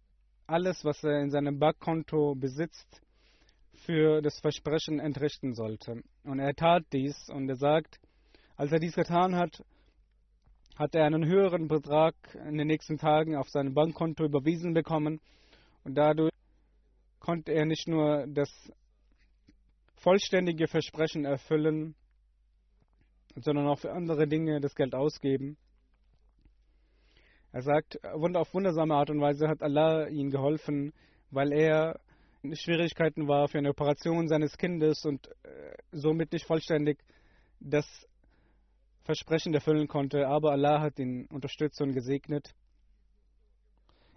[0.47, 3.03] alles, was er in seinem Bankkonto besitzt,
[3.85, 6.03] für das Versprechen entrichten sollte.
[6.25, 8.01] Und er tat dies und er sagt,
[8.57, 9.63] als er dies getan hat,
[10.77, 12.15] hat er einen höheren Betrag
[12.47, 15.21] in den nächsten Tagen auf sein Bankkonto überwiesen bekommen
[15.85, 16.33] und dadurch
[17.19, 18.51] konnte er nicht nur das
[19.97, 21.95] vollständige Versprechen erfüllen,
[23.35, 25.57] sondern auch für andere Dinge das Geld ausgeben.
[27.53, 30.93] Er sagt, auf wundersame Art und Weise hat Allah ihm geholfen,
[31.31, 31.99] weil er
[32.43, 36.99] in Schwierigkeiten war für eine Operation seines Kindes und äh, somit nicht vollständig
[37.61, 37.87] das
[39.07, 42.53] Versprechen erfüllen konnte, aber Allah hat ihn unterstützt und gesegnet.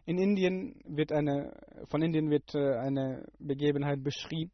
[0.05, 1.55] In Indien wird eine,
[1.89, 4.51] von Indien wird äh, eine Begebenheit beschrieben.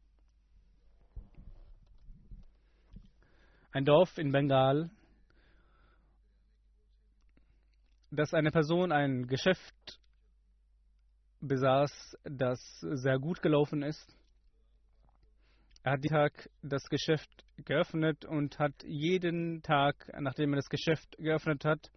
[3.72, 4.90] Ein Dorf in Bengal,
[8.10, 9.98] dass eine Person ein Geschäft
[11.40, 14.14] besaß, das sehr gut gelaufen ist.
[15.86, 21.16] Er hat jeden Tag das Geschäft geöffnet und hat jeden Tag, nachdem er das Geschäft
[21.16, 21.92] geöffnet hat,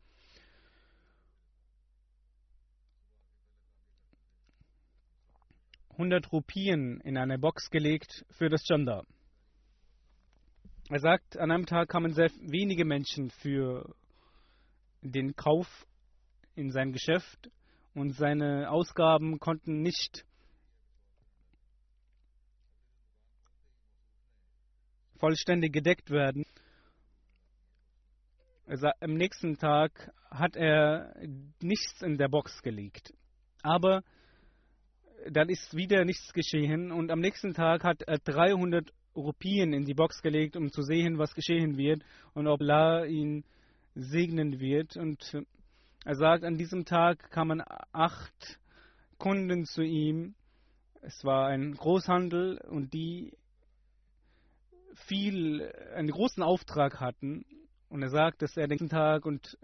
[5.97, 9.01] hundert Rupien in eine Box gelegt für das Chanda.
[10.89, 13.95] Er sagt, an einem Tag kamen sehr wenige Menschen für
[15.01, 15.87] den Kauf
[16.53, 17.49] in sein Geschäft
[17.95, 20.27] und seine Ausgaben konnten nicht
[25.20, 26.45] vollständig gedeckt werden.
[28.65, 31.15] Also am nächsten Tag hat er
[31.61, 33.13] nichts in der Box gelegt.
[33.61, 34.03] Aber
[35.30, 39.93] dann ist wieder nichts geschehen und am nächsten Tag hat er 300 Rupien in die
[39.93, 42.03] Box gelegt, um zu sehen, was geschehen wird
[42.34, 43.43] und ob La ihn
[43.95, 44.95] segnen wird.
[44.95, 45.36] Und
[46.05, 47.61] er sagt, an diesem Tag kamen
[47.91, 48.59] acht
[49.17, 50.36] Kunden zu ihm.
[51.01, 53.34] Es war ein Großhandel und die
[55.08, 57.45] viel, einen großen Auftrag hatten.
[57.89, 59.58] Und er sagt, dass er den nächsten Tag und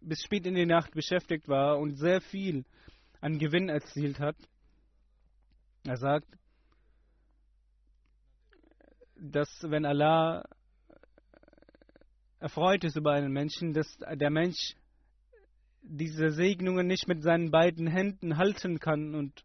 [0.00, 2.64] bis spät in die Nacht beschäftigt war und sehr viel
[3.20, 4.36] an Gewinn erzielt hat.
[5.86, 6.26] Er sagt,
[9.16, 10.44] dass wenn Allah
[12.38, 14.74] erfreut ist über einen Menschen, dass der Mensch
[15.82, 19.44] diese Segnungen nicht mit seinen beiden Händen halten kann und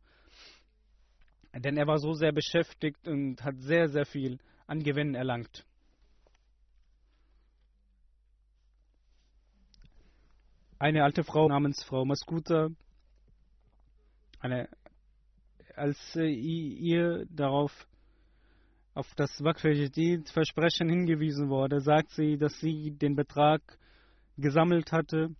[1.53, 5.65] denn er war so sehr beschäftigt und hat sehr, sehr viel an Gewinn erlangt.
[10.79, 12.69] Eine alte Frau namens Frau Maskuta,
[14.39, 14.67] eine,
[15.75, 17.87] als ihr darauf
[18.93, 23.61] auf das Waqf-Versprechen hingewiesen wurde, sagt sie, dass sie den Betrag
[24.37, 25.35] gesammelt hatte,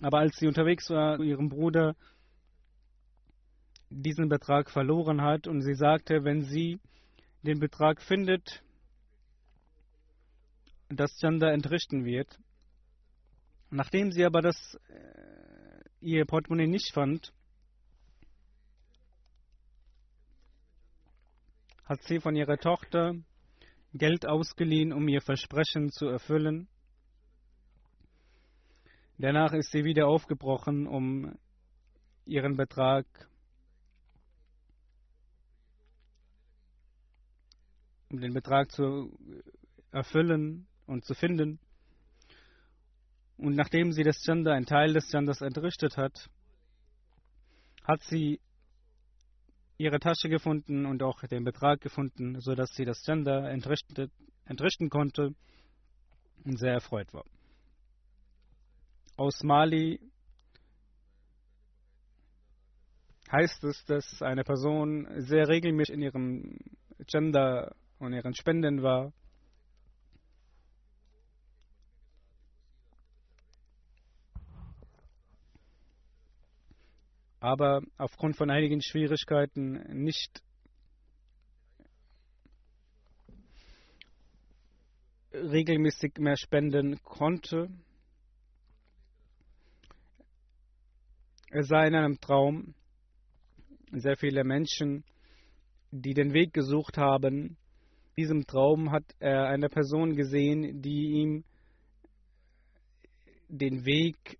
[0.00, 1.94] aber als sie unterwegs war, ihrem Bruder
[3.90, 6.80] diesen Betrag verloren hat und sie sagte, wenn sie
[7.42, 8.62] den Betrag findet,
[10.88, 12.38] dass Chanda entrichten wird.
[13.70, 17.32] Nachdem sie aber das äh, ihr Portemonnaie nicht fand,
[21.84, 23.14] hat sie von ihrer Tochter
[23.94, 26.68] Geld ausgeliehen, um ihr Versprechen zu erfüllen.
[29.18, 31.38] Danach ist sie wieder aufgebrochen, um
[32.24, 33.06] ihren Betrag
[38.12, 39.18] um den Betrag zu
[39.90, 41.58] erfüllen und zu finden.
[43.38, 46.28] Und nachdem sie das Chanda, einen Teil des Chandas entrichtet hat,
[47.84, 48.40] hat sie
[49.78, 55.34] ihre Tasche gefunden und auch den Betrag gefunden, sodass sie das Chanda entrichten konnte
[56.44, 57.24] und sehr erfreut war.
[59.16, 59.98] Aus Mali
[63.30, 66.58] heißt es, dass eine Person sehr regelmäßig in ihrem
[67.06, 69.12] Chanda und ihren Spenden war.
[77.42, 80.44] aber aufgrund von einigen Schwierigkeiten nicht
[85.32, 87.68] regelmäßig mehr spenden konnte.
[91.50, 92.76] Er sah in einem Traum
[93.90, 95.02] sehr viele Menschen,
[95.90, 97.56] die den Weg gesucht haben,
[98.16, 101.44] diesem Traum hat er eine Person gesehen, die ihm
[103.48, 104.38] den Weg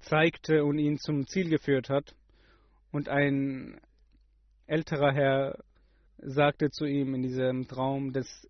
[0.00, 2.14] zeigte und ihn zum Ziel geführt hat.
[2.92, 3.80] Und ein
[4.66, 5.58] älterer Herr
[6.18, 8.48] sagte zu ihm in diesem Traum, dass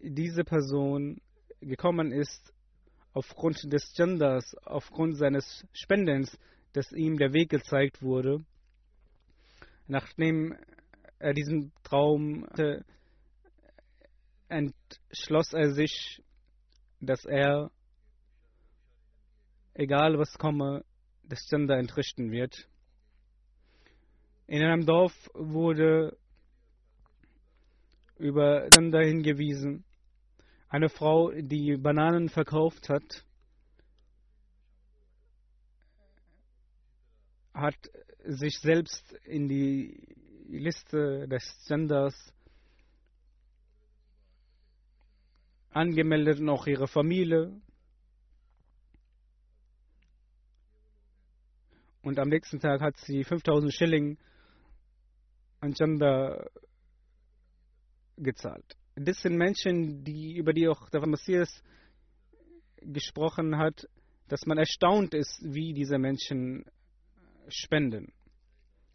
[0.00, 1.20] diese Person
[1.60, 2.52] gekommen ist
[3.12, 6.38] aufgrund des Genders, aufgrund seines Spendens,
[6.72, 8.44] dass ihm der Weg gezeigt wurde
[9.88, 10.54] Nachdem
[11.18, 12.84] er diesen Traum hatte,
[14.48, 16.22] entschloss er sich,
[17.00, 17.70] dass er,
[19.74, 20.84] egal was komme,
[21.24, 22.68] das Gender entrichten wird.
[24.46, 26.18] In einem Dorf wurde
[28.18, 29.84] über Gender hingewiesen.
[30.68, 33.24] Eine Frau, die Bananen verkauft hat,
[37.60, 37.76] hat
[38.24, 40.16] sich selbst in die
[40.48, 42.14] Liste des Genders
[45.70, 47.60] angemeldet und auch ihre Familie.
[52.02, 54.18] Und am nächsten Tag hat sie 5000 Schilling
[55.60, 56.50] an Gender
[58.16, 58.76] gezahlt.
[58.94, 61.62] Das sind Menschen, die, über die auch der Messias
[62.80, 63.88] gesprochen hat,
[64.28, 66.64] dass man erstaunt ist, wie diese Menschen
[67.48, 68.12] spenden.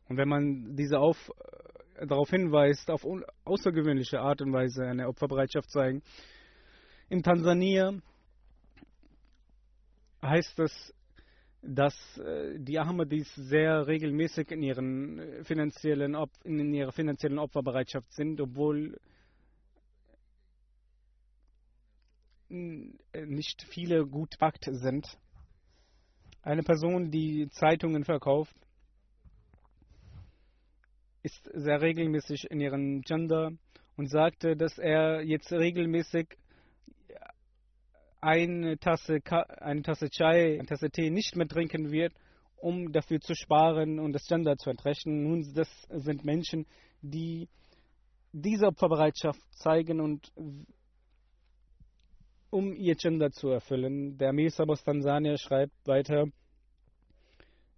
[0.10, 1.32] Und wenn man diese auf,
[1.96, 3.06] äh, darauf hinweist, auf
[3.46, 6.02] außergewöhnliche Art und Weise eine Opferbereitschaft zeigen,
[7.10, 7.94] in Tansania
[10.22, 10.94] heißt es,
[11.62, 18.42] dass äh, die Ahmadis sehr regelmäßig in, ihren äh, finanziellen in ihrer finanziellen Opferbereitschaft sind,
[18.42, 19.00] obwohl
[22.50, 25.18] nicht viele gut Fakt sind.
[26.44, 28.54] Eine Person, die Zeitungen verkauft,
[31.22, 33.52] ist sehr regelmäßig in ihrem Gender
[33.96, 36.38] und sagte, dass er jetzt regelmäßig
[38.20, 39.20] eine Tasse,
[39.62, 42.14] eine Tasse Chai, eine Tasse Tee nicht mehr trinken wird,
[42.58, 45.24] um dafür zu sparen und das Gender zu entrechten.
[45.24, 46.66] Nun, das sind Menschen,
[47.02, 47.48] die
[48.34, 50.30] diese Opferbereitschaft zeigen und
[52.54, 54.16] um ihr Gender zu erfüllen.
[54.20, 56.28] Der Amir aus Tansania schreibt weiter,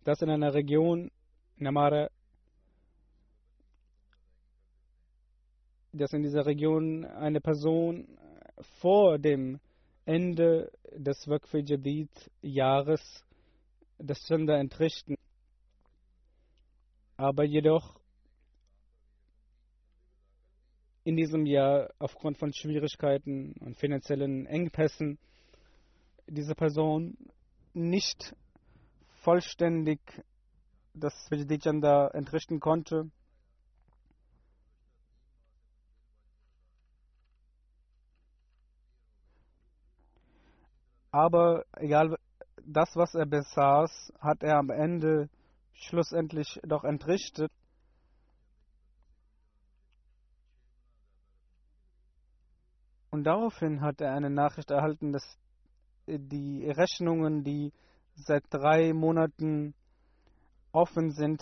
[0.04, 1.10] dass in einer Region,
[1.56, 2.10] Namara,
[5.94, 8.06] dass in dieser Region eine Person
[8.82, 9.62] vor dem
[10.04, 12.12] Ende des Waqf Jadid
[12.42, 13.24] Jahres
[13.98, 15.16] das Gender entrichten,
[17.16, 17.98] aber jedoch
[21.06, 25.20] in diesem Jahr aufgrund von Schwierigkeiten und finanziellen Engpässen
[26.28, 27.16] diese Person
[27.74, 28.36] nicht
[29.22, 30.00] vollständig
[30.96, 33.12] das Gender entrichten konnte.
[41.12, 42.18] Aber egal,
[42.66, 45.30] das, was er besaß, hat er am Ende
[45.74, 47.52] schlussendlich doch entrichtet.
[53.16, 55.24] Und daraufhin hat er eine Nachricht erhalten, dass
[56.06, 57.72] die Rechnungen, die
[58.14, 59.74] seit drei Monaten
[60.74, 61.42] offen sind,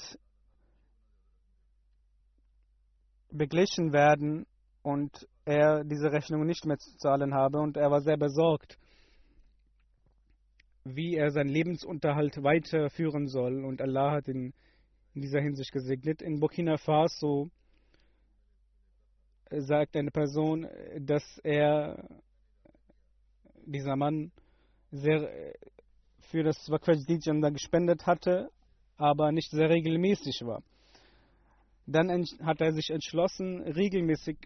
[3.32, 4.45] beglichen werden
[4.84, 7.57] und er diese Rechnungen nicht mehr zu zahlen habe.
[7.57, 8.78] Und er war sehr besorgt,
[10.84, 13.65] wie er seinen Lebensunterhalt weiterführen soll.
[13.65, 14.53] Und Allah hat ihn
[15.15, 16.21] in dieser Hinsicht gesegnet.
[16.21, 17.49] In Burkina Faso
[19.62, 20.68] sagt eine Person,
[20.99, 22.08] dass er,
[23.66, 24.32] dieser Mann,
[24.91, 25.54] sehr
[26.30, 28.49] für das Waqf-Janda gespendet hatte,
[28.97, 30.64] aber nicht sehr regelmäßig war.
[31.86, 34.38] Dann hat er sich entschlossen, regelmäßig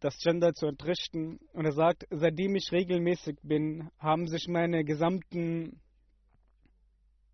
[0.00, 1.38] das Gender zu entrichten.
[1.52, 5.80] Und er sagt, seitdem ich regelmäßig bin, haben sich meine gesamten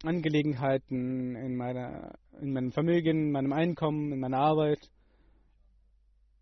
[0.02, 4.90] Angelegenheiten in, meiner, in meinem Vermögen, in meinem Einkommen, in meiner Arbeit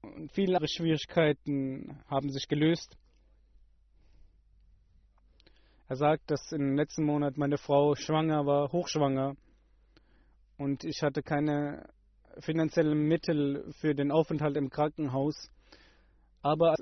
[0.03, 2.97] und viele andere Schwierigkeiten haben sich gelöst.
[5.89, 9.37] Er sagt, dass im letzten Monat meine Frau schwanger war, hochschwanger,
[10.59, 11.89] und ich hatte keine
[12.39, 15.51] finanziellen Mittel für den Aufenthalt im Krankenhaus.
[16.41, 16.75] Aber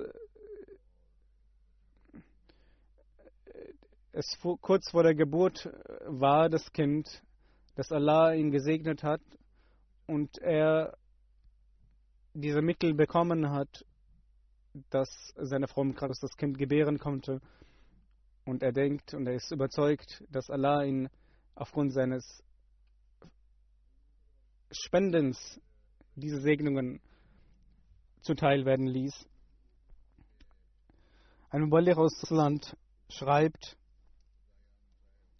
[4.11, 5.69] es kurz vor der Geburt
[6.05, 7.23] war das Kind,
[7.75, 9.21] dass Allah ihn gesegnet hat
[10.05, 10.95] und er
[12.33, 13.85] diese Mittel bekommen hat,
[14.89, 17.41] dass seine Frau gerade das Kind gebären konnte.
[18.45, 21.09] Und er denkt und er ist überzeugt, dass Allah ihn
[21.55, 22.43] aufgrund seines
[24.71, 25.59] Spendens
[26.15, 27.01] diese Segnungen
[28.21, 29.27] zuteil werden ließ.
[31.49, 32.77] Ein Muballigh aus Land
[33.09, 33.77] schreibt,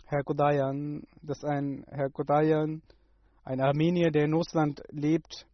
[0.05, 2.81] Herr Kodayan, dass ein Herr Kodayan,
[3.45, 5.47] ein Armenier, der in Russland lebt,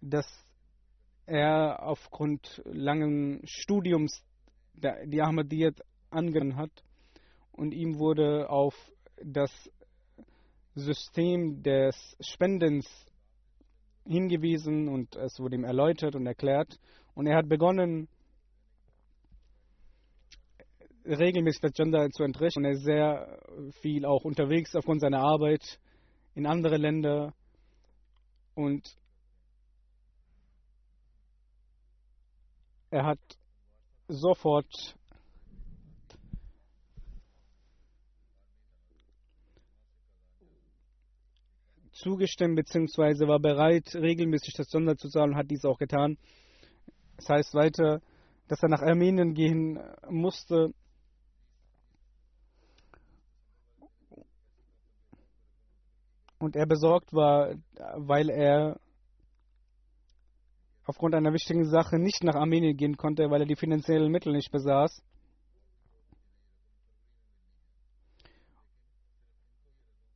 [0.00, 0.26] dass
[1.26, 4.22] er aufgrund langen Studiums
[4.74, 5.80] die Ahmadiyyat
[6.10, 6.70] angenommen hat
[7.52, 8.74] und ihm wurde auf
[9.22, 9.50] das
[10.74, 12.86] System des Spendens
[14.06, 16.78] hingewiesen und es wurde ihm erläutert und erklärt.
[17.14, 18.08] Und er hat begonnen
[21.04, 22.60] regelmäßig das Gender zu entrichten.
[22.60, 23.38] Und er ist sehr
[23.82, 25.78] viel auch unterwegs aufgrund seiner Arbeit
[26.34, 27.34] in andere Länder.
[28.54, 28.96] Und
[32.90, 33.20] Er hat
[34.08, 34.96] sofort
[41.92, 43.28] zugestimmt bzw.
[43.28, 46.18] war bereit, regelmäßig das Sonder zu zahlen und hat dies auch getan.
[47.16, 48.00] Das heißt weiter,
[48.48, 49.78] dass er nach Armenien gehen
[50.08, 50.74] musste.
[56.38, 57.54] Und er besorgt war,
[57.96, 58.80] weil er
[60.90, 64.50] aufgrund einer wichtigen Sache nicht nach Armenien gehen konnte, weil er die finanziellen Mittel nicht
[64.50, 65.02] besaß.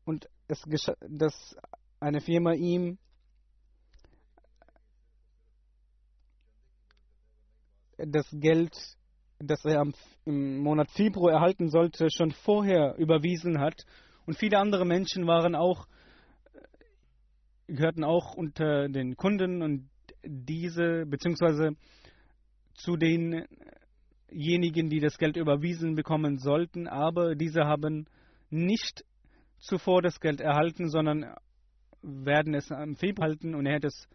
[0.04, 0.62] Und es
[1.08, 1.56] dass
[2.00, 2.98] eine Firma ihm
[7.96, 8.76] das Geld
[9.38, 9.84] das er
[10.24, 13.84] im Monat Februar erhalten sollte, schon vorher überwiesen hat.
[14.26, 15.86] Und viele andere Menschen waren auch,
[17.66, 19.90] gehörten auch unter den Kunden und
[20.26, 21.76] diese, beziehungsweise
[22.74, 28.06] zu denjenigen, die das Geld überwiesen bekommen sollten, aber diese haben
[28.50, 29.04] nicht
[29.58, 31.34] zuvor das Geld erhalten, sondern
[32.02, 34.08] werden es im Februar halten und er hat es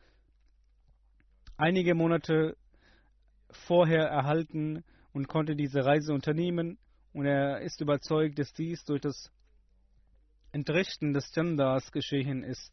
[1.58, 2.56] einige Monate
[3.52, 6.78] vorher erhalten und konnte diese Reise unternehmen.
[7.14, 9.32] Und er ist überzeugt, dass dies durch das
[10.52, 12.72] Entrichten des Genders geschehen ist.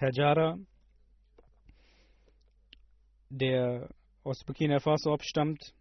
[0.00, 0.58] Herr Jara,
[3.28, 3.90] der
[4.24, 5.74] aus Burkina Faso abstammt,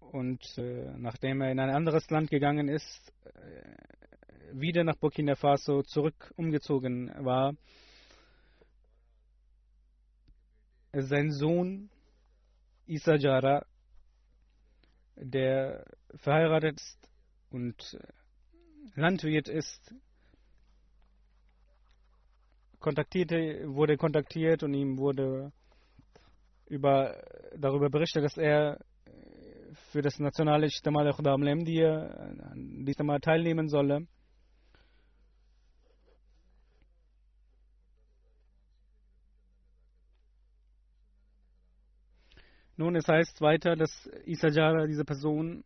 [0.00, 5.82] und äh, nachdem er in ein anderes Land gegangen ist, äh, wieder nach Burkina Faso
[5.82, 7.52] zurück umgezogen war.
[10.94, 11.90] Sein Sohn
[12.86, 13.66] Isa Jara,
[15.16, 15.84] der
[16.16, 17.10] verheiratet ist
[17.50, 18.19] und äh,
[18.94, 19.94] Landwirt ist,
[22.80, 25.52] kontaktierte, wurde kontaktiert und ihm wurde
[26.66, 27.22] über,
[27.56, 28.78] darüber berichtet, dass er
[29.90, 32.06] für das nationale Ijtima al-Khudam Lemdia
[32.50, 34.06] an diesem Mal teilnehmen solle.
[42.76, 43.90] Nun, es heißt weiter, dass
[44.24, 45.64] Isajara, diese Person,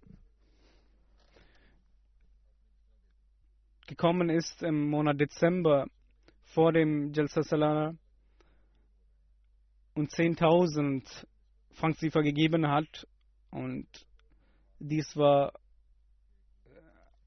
[3.87, 5.87] gekommen ist im Monat Dezember
[6.55, 7.95] vor dem Jalsa Salana
[9.95, 11.26] und 10.000
[11.72, 13.07] Franksiefer gegeben hat
[13.51, 13.87] und
[14.78, 15.53] dies war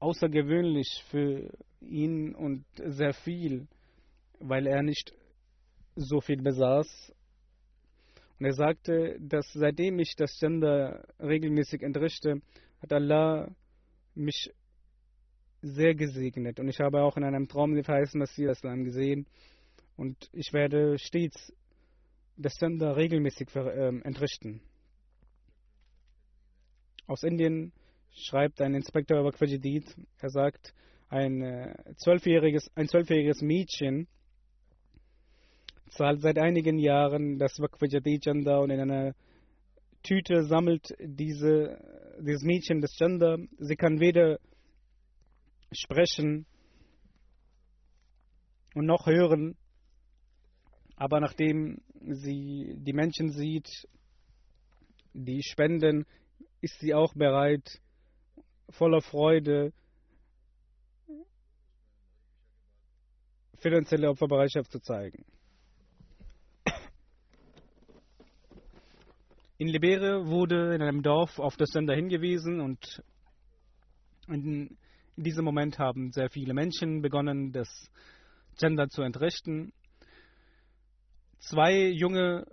[0.00, 1.50] außergewöhnlich für
[1.80, 3.66] ihn und sehr viel,
[4.38, 5.12] weil er nicht
[5.96, 7.12] so viel besaß.
[8.38, 12.40] Und er sagte, dass seitdem ich das Gender regelmäßig entrichte,
[12.80, 13.50] hat Allah
[14.14, 14.52] mich
[15.62, 16.60] sehr gesegnet.
[16.60, 19.26] Und ich habe auch in einem Traum den verheißen Messias gesehen.
[19.96, 21.52] Und ich werde stets
[22.36, 24.60] das Gender regelmäßig ähm, entrichten.
[27.06, 27.72] Aus Indien
[28.12, 29.84] schreibt ein Inspektor über Quajidid,
[30.18, 30.74] er sagt,
[31.08, 34.06] ein äh, zwölfjähriges, ein zwölfjähriges Mädchen
[35.90, 39.14] zahlt seit einigen Jahren das Waqfajadi Chanda und in einer
[40.02, 41.78] Tüte sammelt diese,
[42.20, 43.38] dieses Mädchen das Chanda.
[43.58, 44.38] Sie kann weder
[45.72, 46.46] sprechen
[48.74, 49.56] und noch hören,
[50.96, 53.88] aber nachdem sie die Menschen sieht,
[55.12, 56.06] die spenden,
[56.60, 57.80] ist sie auch bereit,
[58.70, 59.72] voller Freude
[63.58, 65.24] finanzielle Opferbereitschaft zu zeigen.
[69.58, 73.02] In Libere wurde in einem Dorf auf das Sender hingewiesen und
[74.28, 74.78] in
[75.22, 77.68] diesem Moment haben sehr viele Menschen begonnen, das
[78.58, 79.72] Gender zu entrichten.
[81.38, 82.46] Zwei junge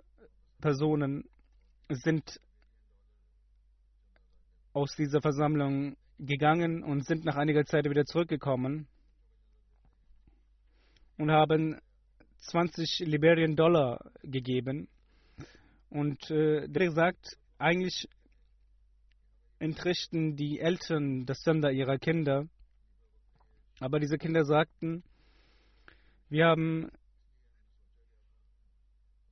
[0.60, 1.24] Personen
[1.88, 2.40] sind
[4.72, 8.88] aus dieser Versammlung gegangen und sind nach einiger Zeit wieder zurückgekommen
[11.18, 11.78] und haben
[12.38, 14.88] 20 Liberian Dollar gegeben.
[15.90, 18.08] Und äh, der sagt, eigentlich
[19.58, 22.46] entrichten die Eltern das Sender ihrer Kinder.
[23.80, 25.02] Aber diese Kinder sagten,
[26.28, 26.90] wir haben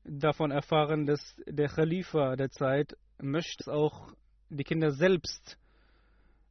[0.04, 4.12] davon erfahren, dass der Khalifa der Zeit möchte auch
[4.50, 5.58] die Kinder selbst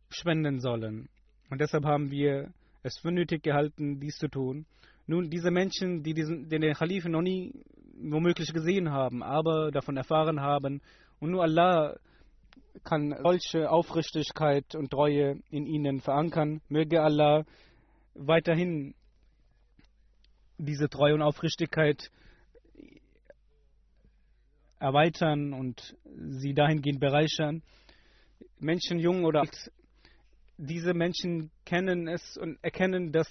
[0.10, 1.08] spenden sollen.
[1.50, 4.66] Und deshalb haben wir es für nötig gehalten, dies zu tun.
[5.06, 7.54] Nun, diese Menschen, die diesen, den Khalifen noch nie
[7.96, 10.82] womöglich gesehen haben, aber davon erfahren haben,
[11.20, 11.96] und nur Allah
[12.84, 16.62] kann solche Aufrichtigkeit und Treue in ihnen verankern.
[16.68, 17.46] Möge Allah
[18.14, 18.96] weiterhin
[20.58, 22.12] diese Treue und Aufrichtigkeit
[24.80, 27.64] erweitern und sie dahingehend bereichern.
[28.60, 29.72] Menschen, jung oder alt,
[30.58, 33.28] diese Menschen kennen es und erkennen, dass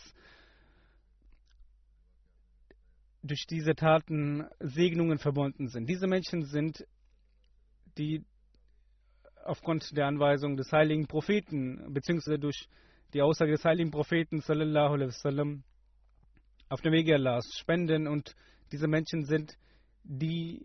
[3.22, 5.88] durch diese Taten Segnungen verbunden sind.
[5.88, 6.84] Diese Menschen sind,
[7.96, 8.24] die
[9.44, 12.68] aufgrund der Anweisung des heiligen Propheten, beziehungsweise durch
[13.14, 15.64] die Aussage des heiligen Propheten, sallallahu alaihi wasallam,
[16.68, 18.34] auf dem Wege Allahs spenden und
[18.72, 19.54] diese Menschen sind,
[20.04, 20.64] die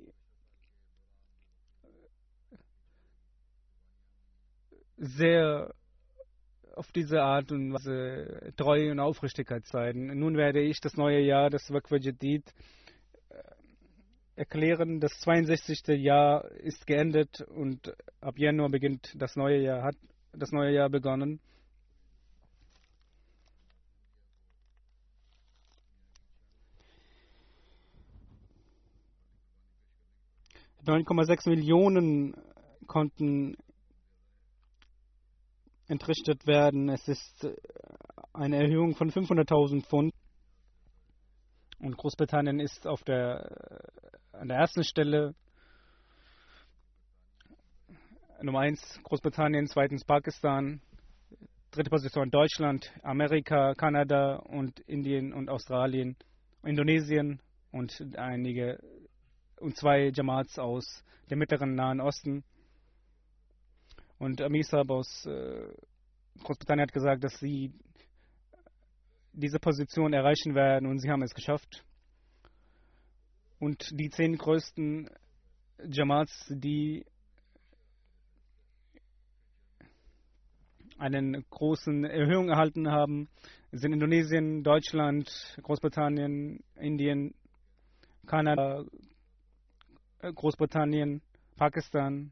[4.98, 5.74] sehr
[6.76, 10.18] auf diese Art und Weise Treue und Aufrichtigkeit zeigen.
[10.18, 12.44] Nun werde ich das neue Jahr, das Waqf Jadid,
[13.30, 13.42] äh,
[14.36, 15.00] erklären.
[15.00, 15.88] Das 62.
[15.98, 19.96] Jahr ist geendet und ab Januar beginnt das neue Jahr, hat
[20.34, 21.42] das neue Jahr begonnen.
[30.88, 32.34] 9,6 Millionen
[32.88, 33.58] konnten
[35.88, 36.90] entrichtet werden.
[36.90, 37.56] Es ist äh,
[38.34, 40.14] eine Erhöhung von 500.000 Pfund.
[41.80, 43.92] Und Großbritannien ist auf der,
[44.34, 45.36] äh, an der ersten Stelle.
[48.42, 50.80] Nummer 1 Großbritannien, zweitens Pakistan,
[51.72, 56.16] dritte Position Deutschland, Amerika, Kanada und Indien und Australien,
[56.64, 58.80] Indonesien und einige
[59.60, 62.44] und zwei Jamaats aus dem mittleren Nahen Osten.
[64.18, 65.74] Und Amisab aus äh,
[66.44, 67.74] Großbritannien hat gesagt, dass sie
[69.34, 71.84] diese Position erreichen werden und sie haben es geschafft.
[73.60, 75.10] Und die zehn größten
[75.84, 77.06] Jamaats, die
[80.98, 83.30] einen großen Erhöhung erhalten haben,
[83.72, 85.30] sind Indonesien, Deutschland,
[85.62, 87.36] Großbritannien, Indien,
[88.26, 88.84] Kanada,
[90.22, 91.22] Großbritannien,
[91.56, 92.32] Pakistan,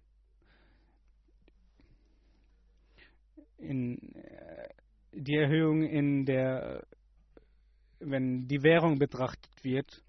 [3.57, 4.69] in äh,
[5.11, 6.85] die Erhöhung in der,
[7.99, 10.03] wenn die Währung betrachtet wird.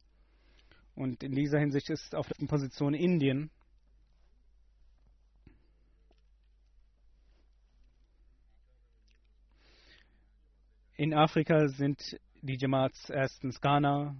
[0.94, 3.50] Und in dieser Hinsicht ist auf der Position Indien.
[10.94, 12.00] In Afrika sind
[12.40, 14.16] die Jamaats erstens Ghana,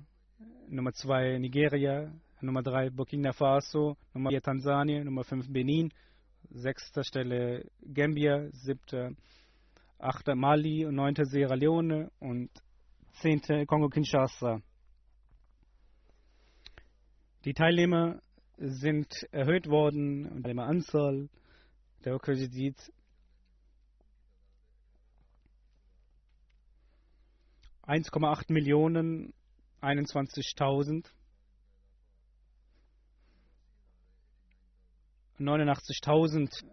[0.68, 5.92] Nummer zwei Nigeria, Nummer 3 Burkina Faso, Nummer 4 Tansania, Nummer 5 Benin,
[6.50, 9.12] sechster Stelle Gambia, siebter,
[9.98, 12.10] achter Mali, neunter Sierra Leone.
[12.20, 12.50] Und
[13.20, 14.60] zehnte Kongo-Kinshasa.
[17.44, 18.20] Die Teilnehmer
[18.58, 20.26] sind erhöht worden.
[20.26, 21.28] Und die Anzahl
[22.04, 22.76] der Kredit
[27.86, 29.32] 1,8 Millionen
[29.80, 31.06] 21.000
[35.38, 36.64] 89.000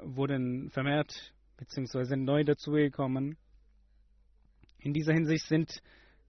[0.00, 2.04] wurden vermehrt bzw.
[2.04, 3.36] sind neu dazugekommen.
[4.78, 5.82] In dieser Hinsicht sind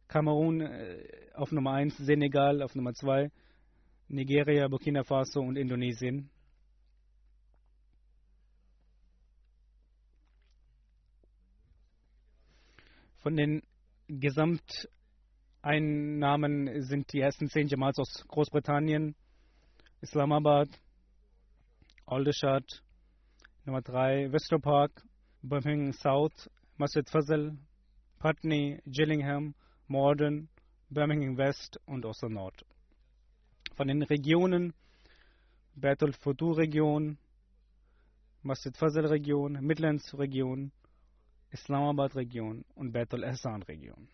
[0.07, 1.05] Kamerun äh,
[1.35, 3.31] auf Nummer 1, Senegal auf Nummer 2,
[4.07, 6.31] Nigeria, Burkina Faso und Indonesien.
[13.17, 13.61] Von den
[14.07, 19.13] Gesamteinnahmen sind die ersten zehn Jamals aus Großbritannien,
[20.01, 20.69] Islamabad,
[22.11, 22.81] Aldershot,
[23.65, 25.03] Nummer 3 Wester Park,
[25.43, 27.55] Birmingham South, Masjid Fazal,
[28.17, 29.53] Putney, Gillingham,
[29.87, 30.49] Morden,
[30.89, 32.65] Birmingham West und Oster Nord.
[33.75, 34.73] Von den Regionen
[35.75, 37.19] Bertel Futur Region,
[38.41, 40.71] Masjid Fazal Region, Midlands Region,
[41.51, 44.09] Islamabad Region und Bertel Ehsan Region.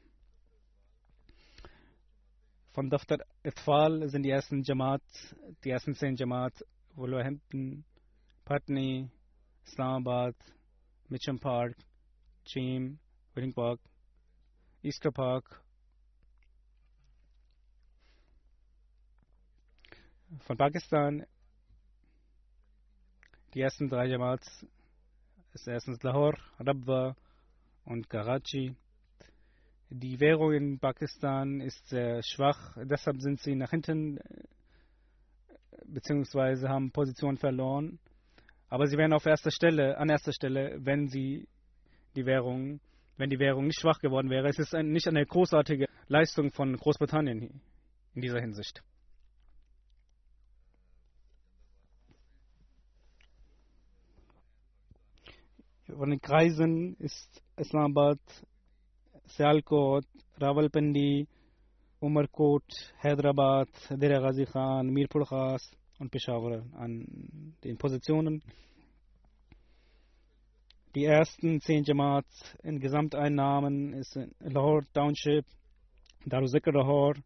[2.74, 5.02] Von Daftar Itfal sind die ersten Jamaat,
[5.64, 6.62] die ersten zehn Jamaat
[6.96, 7.84] Wolverhampton,
[8.46, 9.10] Putney,
[9.66, 10.36] Islamabad,
[11.10, 11.76] Mitcham Park,
[12.46, 12.98] Cheam,
[13.34, 13.80] Wedding Park,
[14.84, 15.62] Easter Park.
[20.39, 21.26] Von Pakistan
[23.56, 24.66] die ersten drei Jamaats
[25.54, 27.16] ist erstens Lahore, Rabwa
[27.86, 28.76] und Karachi.
[29.89, 34.20] Die Währung in Pakistan ist sehr schwach, deshalb sind sie nach hinten
[35.96, 37.98] beziehungsweise haben Position verloren.
[38.70, 41.48] Aber sie wären auf erster Stelle, an erster Stelle, wenn sie
[42.16, 42.82] die Währung,
[43.18, 44.48] wenn die Währung nicht schwach geworden wäre.
[44.50, 47.62] Es ist ein, nicht eine großartige Leistung von Großbritannien
[48.14, 48.84] in dieser Hinsicht.
[55.88, 58.20] Von den Kreisen ist Islamabad,
[59.28, 60.06] Sialkot,
[60.41, 61.28] Rawalpindi,
[62.02, 62.66] Umarkot,
[63.02, 68.41] Hyderabad, Dera Ghazi Khan, Mirpur Khas und Peshawar an den Positionen.
[70.96, 75.46] Die ersten zehn Jamaats in Gesamteinnahmen ist Lahore Township,
[76.26, 77.22] Daruzikr Lahore,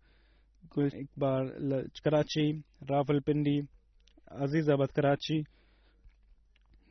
[0.70, 3.67] Gul Iqbal Karachi, Rawalpindi,
[4.26, 5.45] Azizabad Karachi,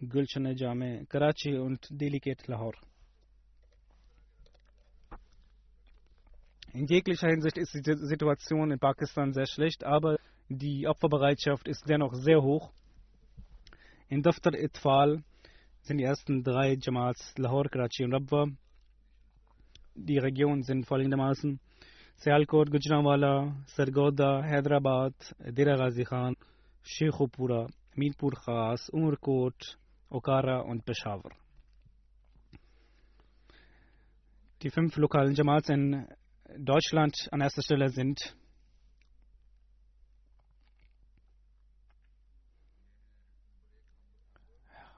[0.01, 2.79] Gulshan Jame Karachi und Delicate Lahore.
[6.73, 10.19] In jeglicher Hinsicht ist die Situation in Pakistan sehr schlecht, aber
[10.49, 12.71] die Opferbereitschaft ist dennoch sehr hoch.
[14.09, 15.23] In Daftar Itfal
[15.83, 18.47] sind die ersten drei Jamaats Lahore, Karachi und Rabwa.
[19.95, 21.61] Die Regionen sind folgendermaßen
[22.17, 26.37] Sialkot, Gujranwala, Sargoda, Hyderabad, Dera Ghazi Khan,
[26.83, 29.79] Sheikhupura, Meerpur Khas, Umrkot,
[30.09, 31.33] Okara und Peshawar.
[34.63, 36.07] Die fünf lokalen Jamaats in
[36.57, 38.35] Deutschland an erster Stelle sind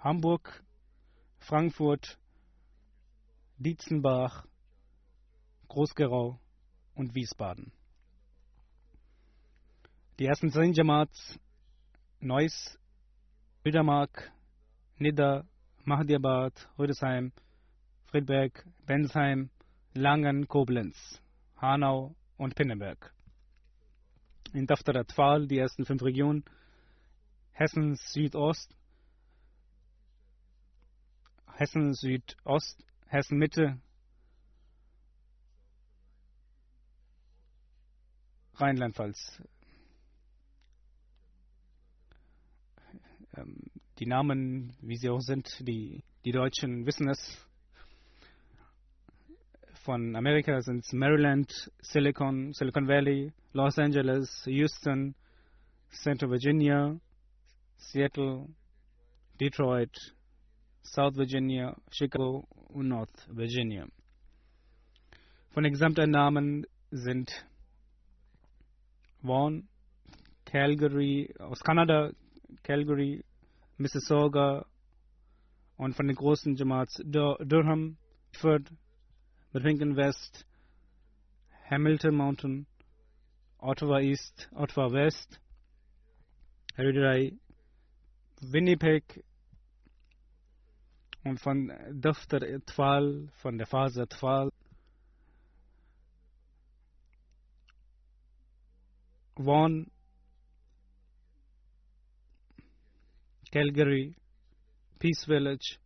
[0.01, 0.65] Hamburg,
[1.39, 2.19] Frankfurt,
[3.59, 4.47] Dietzenbach,
[5.69, 6.41] Großgerau
[6.95, 7.73] und Wiesbaden.
[10.19, 11.39] Die ersten zehn Jamaats
[12.21, 12.79] Neuss,
[13.63, 14.33] Bildermark,
[14.99, 15.47] Nidda,
[15.85, 17.33] Mahdiabad, Rüdesheim,
[18.07, 19.51] Friedberg, Bensheim,
[19.95, 20.97] Langen, Koblenz,
[21.57, 23.15] Hanau und Pinneberg.
[24.53, 26.45] In Daftar Tfal die ersten fünf Regionen
[27.53, 28.75] Hessen Südost,
[31.61, 33.79] Hessen Südost, Hessen Mitte,
[38.55, 39.43] Rheinland-Pfalz.
[43.37, 43.59] Ähm,
[43.99, 47.47] die Namen, wie sie auch sind, die, die Deutschen wissen es.
[49.85, 55.15] Von Amerika sind es Maryland, Silicon, Silicon Valley, Los Angeles, Houston,
[55.91, 56.99] Central Virginia,
[57.77, 58.49] Seattle,
[59.39, 60.15] Detroit,
[60.83, 63.87] South Virginia, Chicago und North Virginia.
[65.51, 67.45] Von den Gesamteinnahmen sind
[69.23, 69.69] Vaughan,
[70.45, 72.13] Calgary aus Kanada,
[72.63, 73.25] Calgary,
[73.79, 74.67] Mississauga
[75.77, 77.97] und von den großen Jamaats Durham,
[78.33, 78.71] Ford,
[79.53, 80.47] Birmingham West,
[81.69, 82.67] Hamilton Mountain,
[83.59, 85.41] Ottawa East, Ottawa West,
[86.75, 87.33] Hereditai,
[88.41, 89.23] Winnipeg
[91.25, 94.51] und von Daftar Tfal, von der Phase Tfal,
[99.37, 99.91] Vaughan,
[103.51, 104.15] Calgary,
[104.99, 105.79] Peace Village,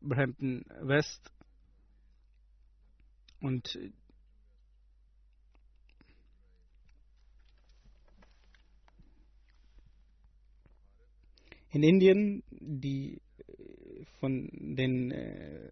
[0.00, 1.32] Brampton West
[3.40, 3.78] und
[11.70, 13.20] in Indien, die
[14.20, 15.70] von den äh,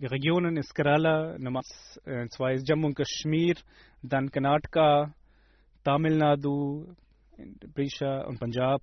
[0.00, 3.56] Regionen ist Kerala, Nummer 2 ist Jammu und Kashmir,
[4.02, 5.12] dann Karnataka,
[5.82, 6.94] Tamil Nadu,
[7.74, 8.82] Prisha und Punjab,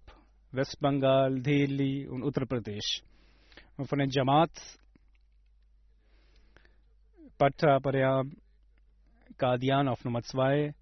[0.52, 3.02] Westbengal, Delhi und Uttar Pradesh.
[3.78, 4.80] Und von den Jamaats
[7.38, 8.32] Patta, Paryam,
[9.38, 10.74] Qadian auf Nummer 2,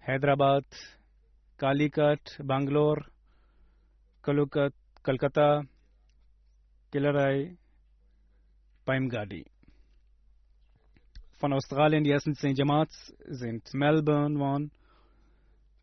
[0.00, 0.64] Hyderabad,
[1.58, 3.04] Kalikat, Bangalore,
[4.22, 4.72] Kalukat,
[5.02, 5.62] Kolkata,
[6.90, 7.56] Kilarai,
[8.84, 9.44] Paimgadi.
[11.38, 14.72] Von Australien die ersten zehn Jamaats sind Melbourne, Vaughan,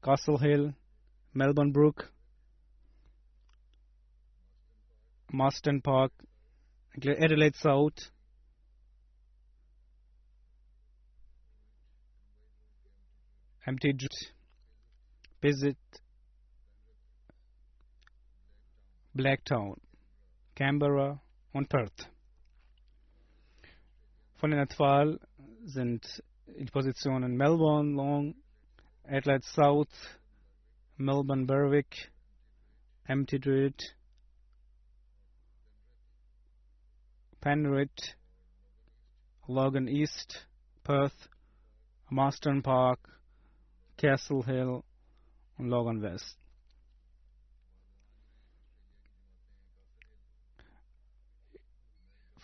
[0.01, 0.75] Castle Hill,
[1.31, 2.11] Melbourne Brook,
[5.31, 6.11] Marston Park,
[6.95, 8.11] Adelaide South,
[13.65, 13.97] Empty
[15.41, 15.77] Visit,
[19.13, 19.86] Blacktown,
[20.57, 21.21] Canberra
[21.53, 22.09] und Perth.
[24.37, 25.19] Von den Atwal
[25.65, 28.33] sind die Positionen Melbourne Long,
[29.03, 30.17] Adelaide South,
[30.95, 32.11] Melbourne Berwick,
[33.05, 33.95] Empty Druid,
[37.39, 38.15] Penrith,
[39.45, 40.47] Logan East,
[40.83, 41.29] Perth,
[42.09, 43.21] Marston Park,
[43.95, 44.83] Castle Hill
[45.59, 46.46] und Logan West.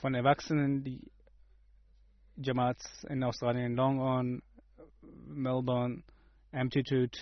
[0.03, 0.99] Von Erwachsenen, die
[2.35, 4.43] Jamaats in Australien, Long On,
[5.01, 6.03] Melbourne,
[6.51, 7.17] Amplitude,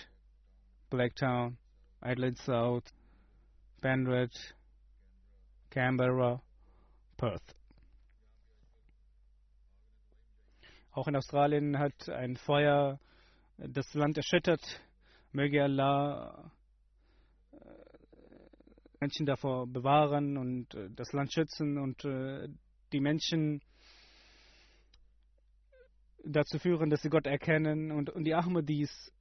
[0.89, 1.59] Blacktown,
[1.99, 2.85] Adelaide South,
[3.81, 4.55] Penrith,
[5.69, 6.41] Canberra,
[7.17, 7.55] Perth.
[10.93, 12.99] Auch in Australien hat ein Feuer
[13.59, 14.81] das Land erschüttert.
[15.33, 16.51] Möge Allah
[17.51, 17.57] äh,
[18.99, 22.49] Menschen davor bewahren und äh, das Land schützen und äh,
[22.91, 23.61] die Menschen
[26.23, 29.11] dazu führen, dass sie Gott erkennen und, und die Ahmadis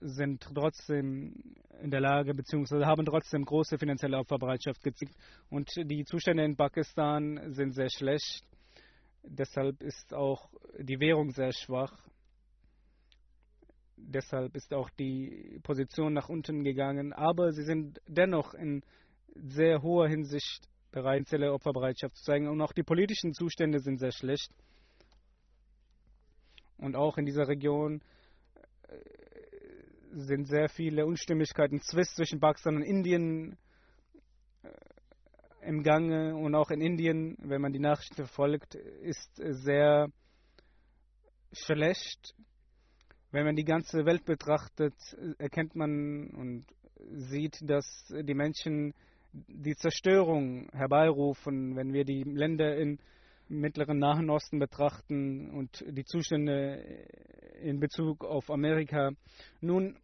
[0.00, 1.34] sind trotzdem
[1.80, 5.14] in der Lage, beziehungsweise haben trotzdem große finanzielle Opferbereitschaft gezeigt.
[5.50, 8.44] Und die Zustände in Pakistan sind sehr schlecht.
[9.22, 10.48] Deshalb ist auch
[10.78, 11.92] die Währung sehr schwach.
[13.96, 17.12] Deshalb ist auch die Position nach unten gegangen.
[17.12, 18.82] Aber sie sind dennoch in
[19.34, 22.48] sehr hoher Hinsicht bereit, Opferbereitschaft zu zeigen.
[22.48, 24.50] Und auch die politischen Zustände sind sehr schlecht.
[26.78, 28.00] Und auch in dieser Region
[28.88, 28.96] äh,
[30.12, 33.58] sind sehr viele Unstimmigkeiten, Zwist zwischen Pakistan und Indien
[34.62, 36.34] äh, im Gange.
[36.34, 40.08] Und auch in Indien, wenn man die Nachrichten verfolgt, ist sehr
[41.52, 42.34] schlecht.
[43.32, 44.94] Wenn man die ganze Welt betrachtet,
[45.36, 46.64] erkennt man und
[47.12, 48.94] sieht, dass die Menschen
[49.48, 52.98] die Zerstörung herbeirufen, wenn wir die Länder im
[53.48, 56.82] mittleren Nahen Osten betrachten und die Zustände
[57.60, 59.10] in Bezug auf Amerika.
[59.60, 59.96] Nun,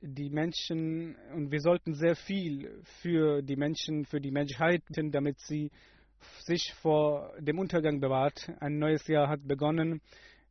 [0.00, 5.70] die Menschen, und wir sollten sehr viel für die Menschen, für die Menschheit, damit sie
[6.44, 8.50] sich vor dem Untergang bewahrt.
[8.60, 10.00] Ein neues Jahr hat begonnen.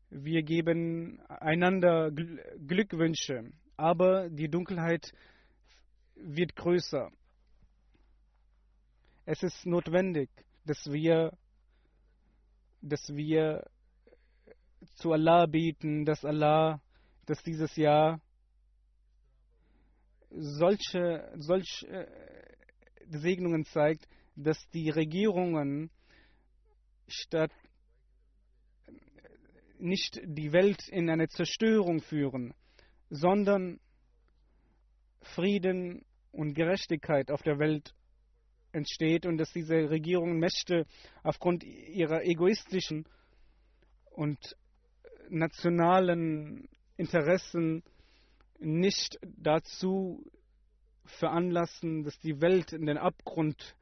[0.10, 3.52] Wir geben einander Glückwünsche,
[3.82, 5.12] aber die Dunkelheit
[6.16, 7.10] wird größer.
[9.26, 10.30] Es ist notwendig,
[10.66, 11.36] dass wir,
[12.82, 13.66] dass wir
[14.96, 16.80] zu Allah beten, dass Allah,
[17.26, 18.22] dass dieses Jahr
[20.30, 22.58] solche, solche äh,
[23.08, 25.90] Segnungen zeigt, dass die Regierungen
[27.08, 27.52] statt
[29.80, 32.54] nicht die Welt in eine Zerstörung führen,
[33.12, 33.80] sondern
[35.22, 37.94] Frieden und Gerechtigkeit auf der Welt
[38.72, 40.86] entsteht und dass diese Regierungen Mächte
[41.22, 43.06] aufgrund ihrer egoistischen
[44.12, 44.56] und
[45.30, 47.84] nationalen Interessen
[48.60, 50.24] nicht dazu
[51.04, 53.76] veranlassen, dass die Welt in den Abgrund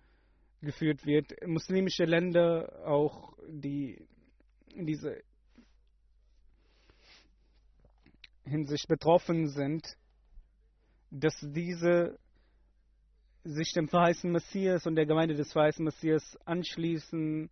[0.61, 1.33] geführt wird.
[1.45, 4.07] Muslimische Länder, auch die
[4.73, 5.15] in dieser
[8.45, 9.85] Hinsicht betroffen sind,
[11.11, 12.17] dass diese
[13.43, 17.49] sich dem verheißenen Messias und der Gemeinde des verheißenen Messias anschließen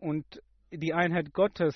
[0.00, 1.74] und die Einheit Gottes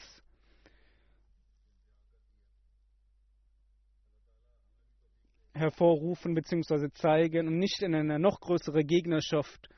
[5.54, 6.90] hervorrufen bzw.
[6.92, 9.68] zeigen und nicht in eine noch größere Gegnerschaft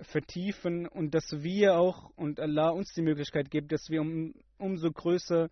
[0.00, 4.90] vertiefen und dass wir auch und Allah uns die Möglichkeit gibt, dass wir um, umso
[4.90, 5.48] größer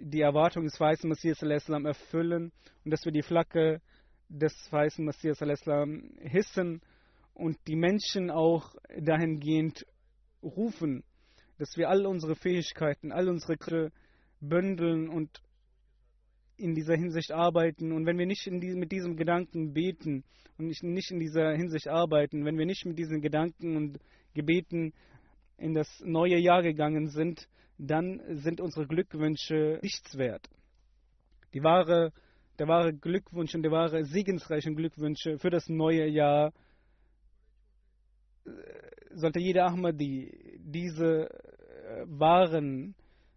[0.00, 2.52] die Erwartung des weißen Messias erfüllen
[2.84, 3.80] und dass wir die Flagge
[4.28, 5.38] des weißen Messias
[6.20, 6.80] hissen
[7.34, 9.86] und die Menschen auch dahingehend
[10.42, 11.04] rufen,
[11.58, 13.92] dass wir all unsere Fähigkeiten, all unsere Kräfte
[14.40, 15.42] bündeln und
[16.56, 17.92] in dieser Hinsicht arbeiten.
[17.92, 20.24] Und wenn wir nicht die, mit diesem Gedanken beten
[20.58, 23.98] und nicht, nicht in dieser Hinsicht arbeiten, wenn wir nicht mit diesen Gedanken und
[24.34, 24.92] Gebeten
[25.56, 30.48] in das neue Jahr gegangen sind, dann sind unsere Glückwünsche nichts wert.
[31.54, 32.12] Die wahre,
[32.58, 36.52] der wahre Glückwunsch und der wahre segensreiche Glückwünsche für das neue Jahr
[38.44, 38.50] äh,
[39.14, 42.94] sollte jeder Ahmadi diese äh, wahren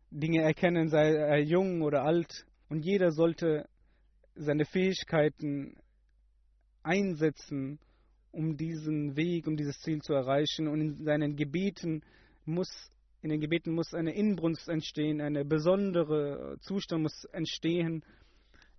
[0.10, 3.68] Dinge erkennen, sei er jung oder alt, und jeder sollte
[4.36, 5.76] seine Fähigkeiten
[6.84, 7.80] einsetzen,
[8.32, 10.68] um diesen Weg, um dieses Ziel zu erreichen.
[10.68, 12.02] Und in seinen Gebeten
[12.46, 12.70] muss,
[13.22, 18.04] in den Gebeten muss eine Inbrunst entstehen, eine besondere Zustand muss entstehen,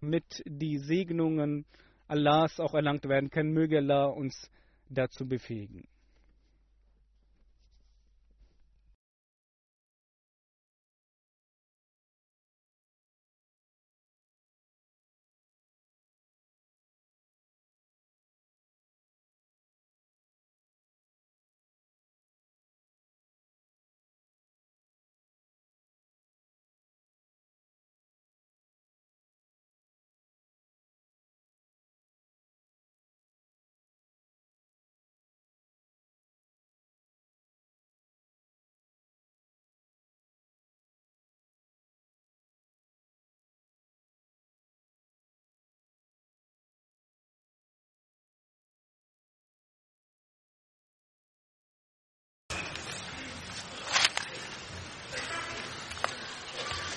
[0.01, 1.65] mit die Segnungen
[2.09, 3.53] Allahs auch erlangt werden können.
[3.53, 4.51] Möge Allah uns
[4.91, 5.87] dazu befähigen.